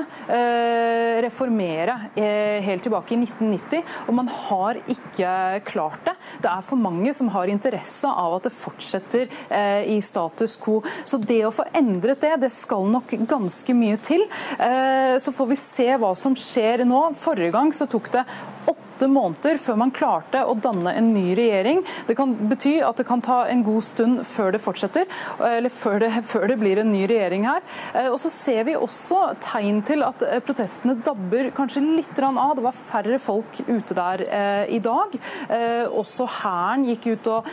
[1.24, 5.32] reformere helt tilbake i 1990, og man har ikke
[5.68, 6.14] klart det.
[6.44, 10.56] Det er for mange som har interesse interesse av at det fortsetter eh, i status
[10.56, 10.82] quo.
[11.04, 14.26] Så det å få endret det, det skal nok ganske mye til.
[14.58, 17.14] Eh, så får vi se hva som skjer nå.
[17.18, 18.24] Forrige gang så tok det
[18.66, 21.84] åtte åtte måneder før man klarte å danne en ny regjering.
[22.08, 25.06] Det kan bety at det kan ta en god stund før det fortsetter,
[25.38, 27.62] eller før det, før det blir en ny regjering her.
[27.94, 32.56] Eh, og så ser vi også tegn til at eh, protestene dabber kanskje litt av.
[32.58, 35.14] Det var færre folk ute der eh, i dag.
[35.94, 37.46] Også Hæren gikk ut og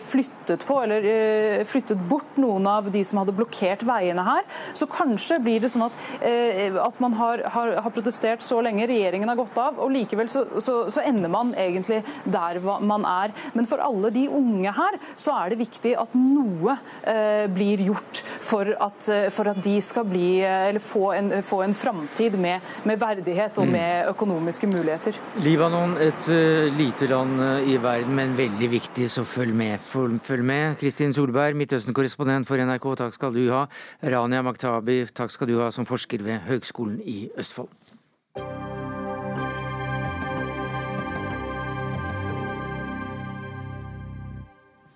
[0.00, 4.44] flyttet på, eller flyttet bort noen av de som hadde blokkert veiene her.
[4.76, 9.30] Så kanskje blir det sånn at, at man har, har, har protestert så lenge, regjeringen
[9.30, 13.34] har gått av, og likevel så, så så, ender man egentlig der man er.
[13.54, 18.22] Men for alle de unge her, så er det viktig at noe eh, blir gjort.
[18.44, 22.98] for at, for at de skal bli, eller få en, få en framtid med, med,
[23.00, 23.72] verdighet og mm.
[23.72, 25.16] med økonomiske muligheter.
[25.40, 29.80] Libanon, et uh, lite land i verden, men veldig viktig, så følg med.
[29.80, 30.76] Følg med.
[30.80, 33.64] Kristin Solberg, Midtøsten-korrespondent for NRK, takk skal du ha.
[34.04, 37.72] Rania Maktabi, takk skal du ha som forsker ved Høgskolen i Østfold.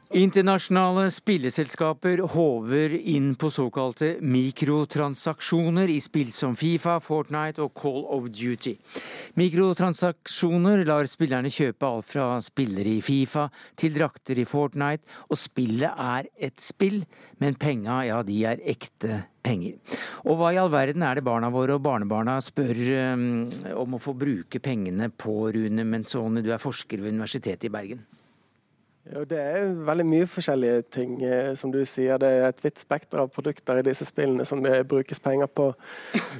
[0.08, 8.30] Internasjonale spilleselskaper håver inn på såkalte mikrotransaksjoner i spill som Fifa, Fortnite og Call of
[8.32, 8.72] Duty.
[9.36, 15.92] Mikrotransaksjoner lar spillerne kjøpe alt fra spillere i Fifa til drakter i Fortnite, og spillet
[15.92, 17.02] er et spill,
[17.36, 19.76] men penga, ja, de er ekte penger.
[20.24, 22.80] Og hva i all verden er det barna våre og barnebarna spør
[23.12, 23.44] um,
[23.76, 28.08] om å få bruke pengene på, Rune Menzoni, du er forsker ved Universitetet i Bergen?
[29.08, 31.12] Jo, det er veldig mye forskjellige ting.
[31.24, 34.62] Eh, som du sier, Det er et vidt spekter av produkter i disse spillene som
[34.62, 35.74] det brukes penger på.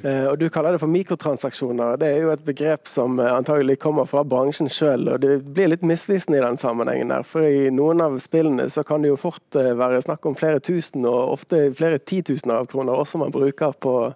[0.03, 1.97] Eh, og Du kaller det for mikrotransaksjoner.
[1.97, 5.17] Det er jo et begrep som eh, antagelig kommer fra bransjen sjøl.
[5.19, 7.09] Det blir litt misvisende i den sammenhengen.
[7.09, 10.59] der, for I noen av spillene så kan det jo fort være snakk om flere
[10.59, 14.13] tusen, og ofte flere titusener av kroner også man bruker på,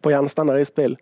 [0.00, 0.96] på gjenstander i spill.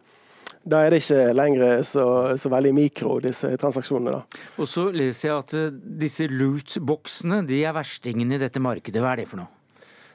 [0.65, 2.07] Da er det ikke lenger så,
[2.41, 4.17] så veldig mikro, disse transaksjonene.
[4.17, 4.45] da.
[4.57, 9.03] Og så leser jeg at eh, disse lootboxene de er verstingen i dette markedet.
[9.05, 9.53] Hva er det for noe?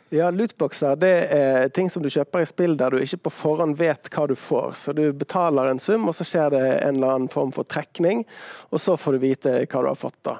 [0.09, 3.75] Ja, Lootboxer det er ting som du kjøper i spill der du ikke på forhånd
[3.77, 4.71] vet hva du får.
[4.81, 8.23] Så Du betaler en sum, og så skjer det en eller annen form for trekning,
[8.73, 10.17] og så får du vite hva du har fått.
[10.25, 10.39] da.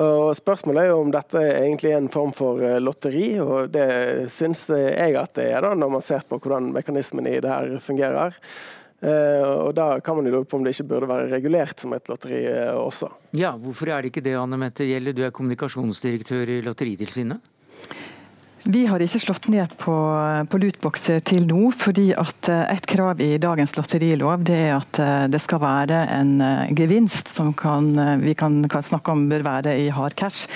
[0.00, 4.30] Og Spørsmålet er jo om dette egentlig er en form for eh, lotteri, og det
[4.32, 7.76] syns jeg at det er, da, når man ser på hvordan mekanismen i det her
[7.84, 8.40] fungerer.
[9.04, 11.92] Eh, og Da kan man jo lure på om det ikke burde være regulert som
[11.96, 13.10] et lotteri eh, også.
[13.36, 17.42] Ja, Hvorfor er det ikke det, Anne Mette Gjelle, du er kommunikasjonsdirektør i Lotteritilsynet?
[18.64, 19.92] Vi har ikke slått ned på,
[20.48, 25.00] på lootboxer til nå, fordi at eh, et krav i dagens lotterilov det er at
[25.04, 27.90] eh, det skal være en eh, gevinst som kan,
[28.22, 30.48] vi kan, kan snakke om bør være i hard cash.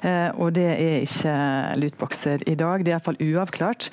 [0.00, 1.32] Og det er ikke
[1.76, 2.80] lootboxer i dag.
[2.80, 3.90] Det er iallfall uavklart.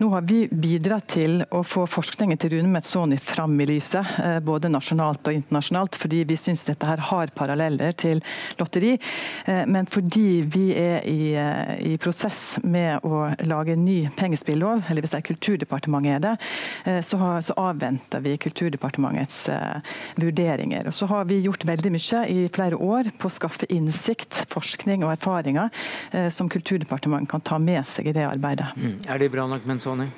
[0.00, 4.70] Nå har vi bidratt til å få forskningen til Rune Metzoni fram i lyset, både
[4.72, 8.24] nasjonalt og internasjonalt, fordi vi syns dette her har paralleller til
[8.56, 8.94] lotteri.
[9.68, 11.36] Men fordi vi er i,
[11.92, 16.22] i prosess med å å lage en ny pengespillov, eller hvis det er Kulturdepartementet er
[16.24, 16.34] det,
[16.86, 19.82] eh, så, har, så avventer vi Kulturdepartementets uh,
[20.20, 20.88] vurderinger.
[20.90, 25.04] Og så har vi gjort veldig mye i flere år på å skaffe innsikt, forskning
[25.04, 25.70] og erfaringer
[26.14, 28.72] uh, som Kulturdepartementet kan ta med seg i det arbeidet.
[28.76, 28.98] Mm.
[29.08, 30.10] Er det bra nok, Menzoni?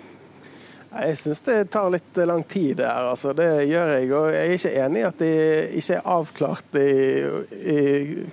[0.93, 3.33] Jeg syns det tar litt lang tid det her, altså.
[3.37, 4.09] Det gjør jeg.
[4.13, 5.37] Og jeg er ikke enig i at det
[5.81, 6.91] ikke er avklart i,
[7.73, 7.79] i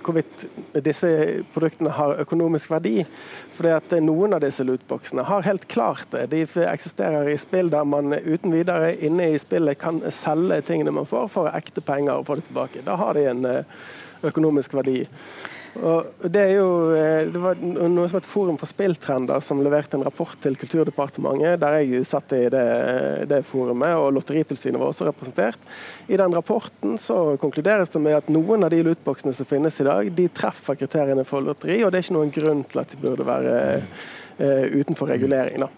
[0.04, 0.44] hvorvidt
[0.84, 1.10] disse
[1.54, 2.98] produktene har økonomisk verdi.
[3.60, 6.30] Fordi at noen av disse lootboxene har helt klart det.
[6.32, 11.08] De eksisterer i spill der man uten videre inne i spillet kan selge tingene man
[11.08, 12.86] får, for ekte penger og få det tilbake.
[12.86, 13.82] Da har de en eh,
[14.24, 15.02] økonomisk verdi.
[15.78, 19.94] Og det, er jo, eh, det var noe som het Forum for spilltrender som leverte
[19.96, 22.64] en rapport til Kulturdepartementet, der jeg satt i det,
[23.30, 25.62] det forumet, og Lotteritilsynet var også representert.
[26.10, 29.86] I den rapporten så konkluderes det med at noen av de lootboxene som finnes i
[29.86, 33.00] dag, de treffer kriteriene for lotteri, og det er ikke noen grunn til at de
[33.04, 33.49] burde være
[34.40, 35.60] utenfor regulering.
[35.60, 35.68] da.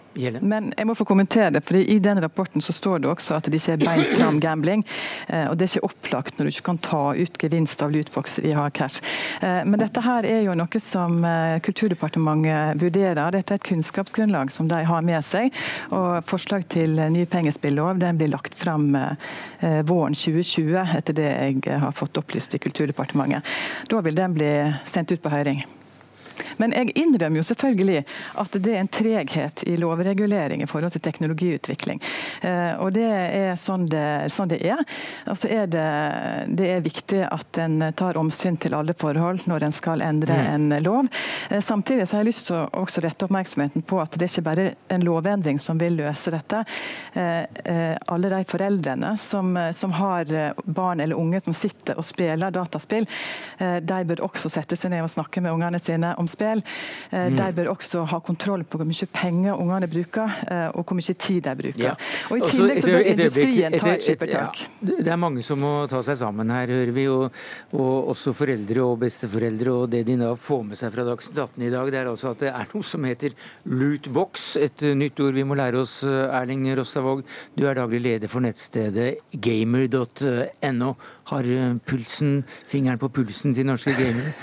[0.41, 3.49] Men jeg må få kommentere det, fordi i den rapporten så står det også at
[3.49, 4.85] det ikke er beint fram gambling.
[5.27, 8.45] Eh, og Det er ikke opplagt når du ikke kan ta ut gevinst av lootboxer
[8.45, 9.01] i hard cash.
[9.41, 13.33] Eh, men dette her er jo noe som eh, Kulturdepartementet vurderer.
[13.33, 15.53] Dette er et kunnskapsgrunnlag som de har med seg.
[15.91, 18.93] og Forslag til ny pengespillov den blir lagt fram
[19.87, 23.47] våren 2020, etter det jeg har fått opplyst i Kulturdepartementet.
[23.89, 24.51] Da vil den bli
[24.85, 25.63] sendt ut på høring.
[26.57, 28.03] Men jeg innrømmer jo selvfølgelig
[28.41, 32.01] at det er en treghet i lovregulering i forhold til teknologiutvikling.
[32.41, 34.81] Eh, og det er sånn det, sånn det er.
[35.29, 35.87] Altså er det,
[36.57, 40.51] det, er viktig at en tar omsyn til alle forhold når en skal endre mm.
[40.53, 41.09] en lov.
[41.49, 44.47] Eh, samtidig så har jeg lyst til å rette oppmerksomheten på at det er ikke
[44.49, 46.63] bare en lovendring som vil løse dette.
[47.13, 50.29] Eh, alle de foreldrene som, som har
[50.63, 53.05] barn eller unge som sitter og spiller dataspill,
[53.59, 56.63] de bør også sette seg ned og snakke med ungene sine om spill.
[57.11, 57.37] Eh, mm.
[57.37, 61.15] De bør også ha kontroll på hvor mye penger ungene bruker, eh, og hvor mye
[61.15, 61.83] tid de bruker.
[61.83, 61.93] Ja.
[62.29, 64.63] Og I tillegg så bør industrien ta et skippertak.
[64.63, 64.97] Ja.
[65.03, 67.07] Det er mange som må ta seg sammen her, hører vi.
[67.11, 67.43] Og,
[67.75, 69.73] og også foreldre og besteforeldre.
[69.73, 72.33] Og det de da får med seg fra Dagsnytt 18 i dag, det er altså
[72.33, 73.35] at det er noe som heter
[73.69, 74.49] lootbox.
[74.63, 77.23] Et nytt ord vi må lære oss, Erling Rostavåg.
[77.57, 80.93] Du er daglig leder for nettstedet gamer.no.
[81.33, 81.47] Har
[81.87, 84.33] pulsen, fingeren på pulsen til norske gamere.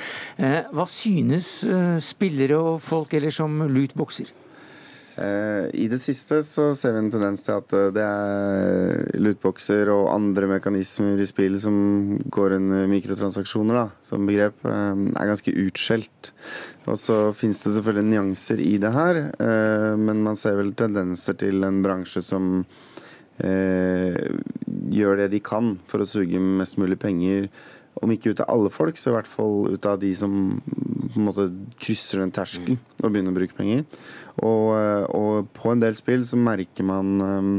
[0.41, 4.31] Hva synes Eh, spillere og folk ellers som lootboxer?
[5.21, 10.09] Eh, I det siste så ser vi en tendens til at det er lootboxer og
[10.15, 11.75] andre mekanismer i spill som
[12.33, 16.33] går under mikrotransaksjoner da, som begrep, er ganske utskjelt.
[16.89, 19.21] Og så finnes det selvfølgelig nyanser i det her,
[20.01, 22.63] men man ser vel tendenser til en bransje som
[23.41, 27.47] gjør det de kan for å suge mest mulig penger
[28.01, 30.33] om ikke ut av alle folk, så i hvert fall ut av de som
[31.11, 31.47] på en måte
[31.83, 33.85] krysser den terskelen og begynner å bruke penger.
[34.41, 37.51] Og, eh, og, på en del spill så merker man um,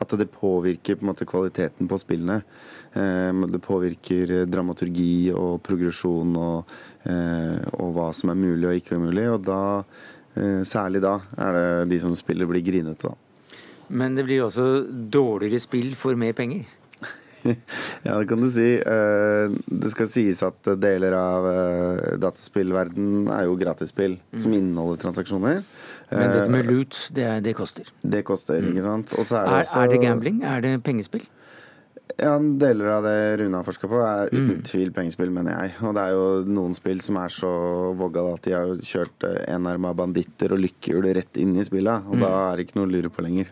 [0.00, 2.40] at det påvirker på en måte kvaliteten på spillene.
[2.94, 6.74] Um, det påvirker dramaturgi og progresjon og,
[7.04, 9.26] og, hva som er mulig og ikke umulig.
[9.34, 9.60] Og da,
[10.66, 13.10] særlig da, er det de som spiller, blir grinete.
[13.10, 13.18] da.
[13.88, 16.64] Men det blir også dårligere spill for mer penger?
[18.06, 18.70] ja, det kan du si.
[18.80, 21.48] Eh, det skal sies at deler av
[22.20, 24.40] dataspillverdenen dataspillverden er jo gratisspill mm.
[24.42, 25.62] som inneholder transaksjoner.
[26.10, 27.88] Men dette med eh, loot, det, det koster?
[28.02, 28.72] Det koster, mm.
[28.72, 29.14] ikke sant.
[29.14, 29.80] Er det, er, også...
[29.80, 30.42] er det gambling?
[30.42, 31.24] Er det pengespill?
[32.20, 34.66] Ja, Deler av det Rune har forska på, er uten mm.
[34.68, 35.74] tvil pengespill, mener jeg.
[35.82, 37.50] Og det er jo noen spill som er så
[37.98, 42.06] vågale at de har kjørt enarma banditter og lykkehjul rett inn i spillet.
[42.06, 42.22] Og mm.
[42.22, 43.50] da er det ikke noe å lure på lenger.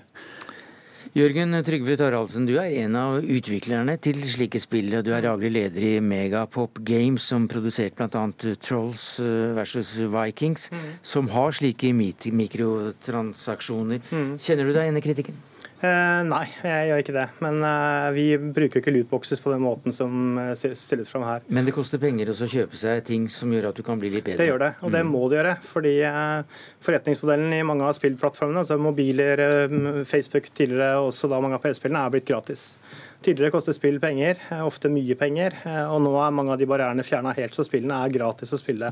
[1.12, 4.94] Jørgen Trygve Taraldsen, du er en av utviklerne til slike spill.
[5.04, 8.32] Du er daglig leder i Megapop Games, som produserte bl.a.
[8.64, 11.04] Trolls eh, versus Vikings, mm.
[11.04, 14.00] som har slike mikrotransaksjoner.
[14.08, 14.40] Mm.
[14.40, 15.36] Kjenner du deg igjen i kritikken?
[15.82, 17.24] Eh, nei, jeg gjør ikke det.
[17.42, 21.42] Men eh, vi bruker ikke lootboxes på den måten som eh, stilles fram her.
[21.50, 24.22] Men det koster penger å kjøpe seg ting som gjør at du kan bli litt
[24.28, 24.38] bedre?
[24.38, 25.10] Det gjør det, og det mm.
[25.10, 25.56] må det gjøre.
[25.72, 31.42] Fordi eh, forretningsmodellen i mange av spillplattformene, altså mobiler, eh, Facebook tidligere, og også da
[31.42, 32.68] mange av PS-spillene, er blitt gratis.
[33.26, 35.54] Tidligere kostet spill penger, ofte mye penger,
[35.92, 38.90] og nå er mange av de barrierene fjerna helt, så spillene er gratis å spille.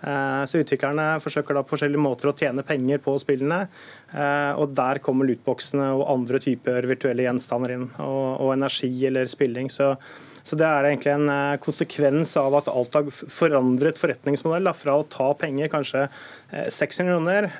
[0.00, 3.64] Eh, så Utviklerne forsøker da på forskjellige måter å tjene penger på spillene.
[4.12, 7.86] Eh, og Der kommer lootboxene og andre typer virtuelle gjenstander inn.
[7.98, 9.70] Og, og energi eller spilling.
[9.74, 9.94] Så,
[10.42, 14.70] så, Det er egentlig en eh, konsekvens av at alt har forandret forretningsmodell.
[14.78, 16.06] Fra å ta penger kanskje
[16.48, 17.50] 600 kroner,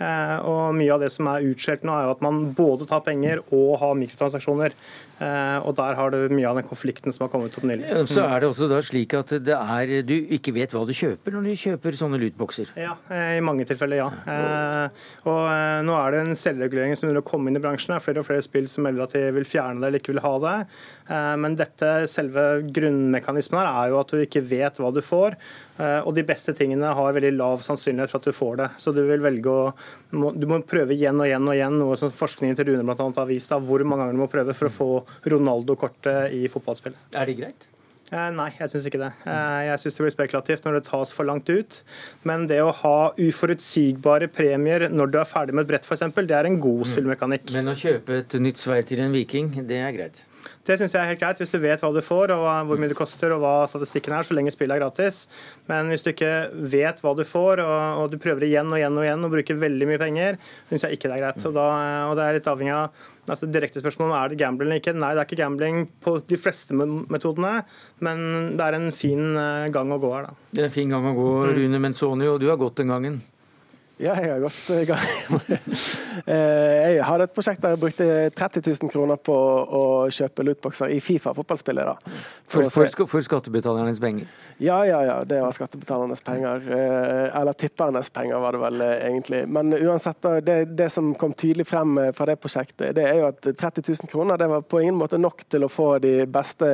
[0.49, 3.43] og mye av det som er utskjelt nå, er jo at man både tar penger
[3.53, 4.76] og har mikrotransaksjoner.
[5.18, 7.86] Eh, og Der har du mye av den konflikten som har kommet ut nylig.
[7.89, 11.34] Ja, så er det også da slik at er, du ikke vet hva du kjøper
[11.34, 12.70] når du kjøper sånne lootboxer?
[12.78, 14.09] Ja, eh, i mange tilfeller, ja.
[14.30, 15.43] Eh, og
[15.89, 17.95] Nå er det en selvregulering som begynner å komme inn i bransjen.
[17.95, 20.14] Det er flere og flere spill som melder at de vil fjerne det eller ikke
[20.14, 20.57] vil ha det.
[21.41, 25.39] Men dette, selve grunnmekanismen her er jo at du ikke vet hva du får.
[25.78, 28.68] Og de beste tingene har veldig lav sannsynlighet for at du får det.
[28.82, 29.72] Så du vil velge å
[30.10, 33.08] Du må prøve igjen og igjen og igjen, noe som forskningen til Rune bl.a.
[33.20, 34.92] har vist, da, hvor mange ganger du må prøve for å få
[35.30, 37.10] Ronaldo-kortet i fotballspillet.
[37.14, 37.68] Er det greit?
[38.09, 39.11] Eh, nei, jeg syns ikke det.
[39.28, 41.80] Eh, jeg syns det blir spekulativt når det tas for langt ut.
[42.28, 46.38] Men det å ha uforutsigbare premier når du er ferdig med et brett f.eks., det
[46.38, 46.90] er en god mm.
[46.94, 47.52] spillmekanikk.
[47.56, 50.24] Men å kjøpe et nytt sverd til en viking, det er greit?
[50.64, 52.90] Det syns jeg er helt greit, hvis du vet hva du får og hvor mye
[52.90, 55.22] det koster og hva statistikken er, så lenge spillet er gratis.
[55.68, 56.32] Men hvis du ikke
[56.72, 59.61] vet hva du får og, og du prøver igjen og igjen og igjen og bruker
[59.61, 60.40] veldig mye penger,
[60.70, 61.46] syns jeg ikke det er greit.
[61.48, 61.68] Og, da,
[62.09, 64.96] og det er litt avhengig av altså direkte spørsmål er det gambling eller ikke.
[64.98, 67.54] Nei, det er ikke gambling på de fleste metodene,
[68.04, 68.22] men
[68.58, 70.52] det er en fin eh, gang å gå her, da.
[70.52, 73.20] Det er en fin gang å gå, Rune Menzoni, og du har gått den gangen?
[73.99, 75.07] Ja, jeg har gått i gang.
[76.28, 79.82] Eh, jeg hadde et prosjekt der jeg brukte 30 000 kroner på å
[80.12, 82.03] kjøpe lootboxer i Fifa fotballspillet.
[82.51, 84.26] For, for, for, skattebetalernes penger?
[84.59, 85.14] Ja, ja, ja.
[85.24, 86.66] Det var skattebetalernes penger.
[86.66, 89.40] Eh, eller tippernes penger, var det vel eh, egentlig.
[89.49, 93.46] Men uansett, det, det, som kom tydelig frem fra det prosjektet, det er jo at
[93.46, 96.68] 30 000 kroner det var på ingen måte nok til å få de beste,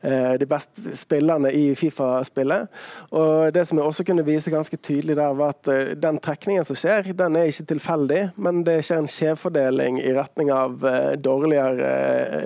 [0.00, 2.82] de beste spillerne i Fifa-spillet.
[3.12, 6.76] Og det som jeg også kunne vise ganske tydelig der, var at den trekningen som
[6.76, 11.90] skjer, den er ikke tilfeldig, men det skjer en skjevfordeling i retning av eh, dårligere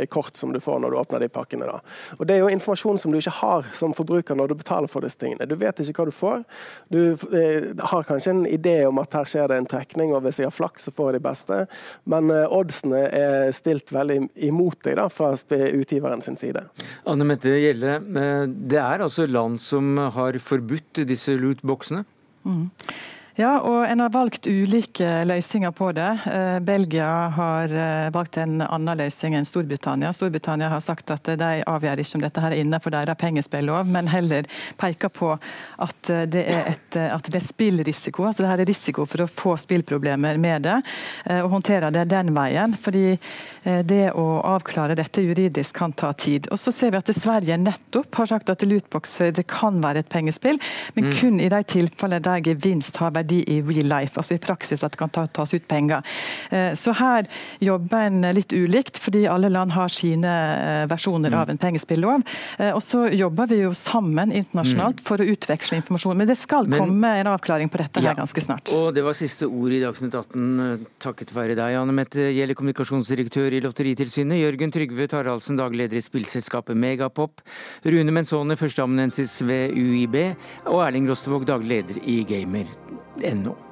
[0.03, 1.65] eh, kort som du får når du åpner de pakkene.
[1.65, 1.81] Da.
[2.19, 5.07] Og Det er jo informasjon som du ikke har som forbruker når du betaler for
[5.07, 5.49] disse tingene.
[5.49, 6.45] Du vet ikke hva du får.
[6.93, 7.01] Du
[7.33, 10.51] eh, har kanskje en idé om at her skjer det en trekning, og hvis jeg
[10.51, 11.65] har flaks, så får jeg de beste.
[12.05, 14.21] Men oddsene er stilt veldig
[14.51, 16.67] imot deg da, fra utgiveren sin side.
[17.09, 22.05] Anne Mette Gjelle, det er altså land som har forbudt disse lootboxene?
[22.45, 22.69] Mm.
[23.39, 26.09] Ja, og en har valgt ulike løsninger på det.
[26.27, 30.11] Eh, Belgia har eh, valgt en annen løsning enn Storbritannia.
[30.11, 34.11] Storbritannia har sagt at de avgjør ikke om dette her er innenfor deres pengespillov, men
[34.11, 34.49] heller
[34.81, 35.29] peker på
[35.87, 38.27] at det er, et, at det er spillrisiko.
[38.27, 40.81] altså det her er risiko for å få spillproblemer med det,
[41.31, 42.75] eh, og håndtere det den veien.
[42.75, 43.19] fordi
[43.85, 46.47] det å avklare dette juridisk kan ta tid.
[46.55, 50.57] Og så ser vi at Sverige nettopp har sagt at lootboxer kan være et pengespill,
[50.97, 51.17] men mm.
[51.21, 54.85] kun i de tilfellene der gevinst har verdi verdi i real life, altså i praksis
[54.85, 56.03] at det kan tas ut penger.
[56.51, 57.29] Eh, så her
[57.61, 61.53] jobber en litt ulikt, fordi alle land har sine eh, versjoner av mm.
[61.53, 62.25] en pengespillov.
[62.75, 65.05] Og så jobber vi jo sammen internasjonalt mm.
[65.07, 66.17] for å utveksle informasjon.
[66.19, 68.73] Men det skal Men, komme en avklaring på dette her ja, ganske snart.
[68.77, 73.57] Og det var siste ord i Dagsnytt 18 takket være deg, Anne Mette Gjelle, kommunikasjonsdirektør
[73.57, 74.41] i Lotteritilsynet.
[74.43, 77.43] Jørgen Trygve Taraldsen, daglig leder i spillselskapet Megapop.
[77.87, 80.19] Rune Menzone, førsteamanuensis ved UiB.
[80.73, 82.19] Og Erling Rostevåg, daglig leder i
[83.19, 83.68] Gamer.no.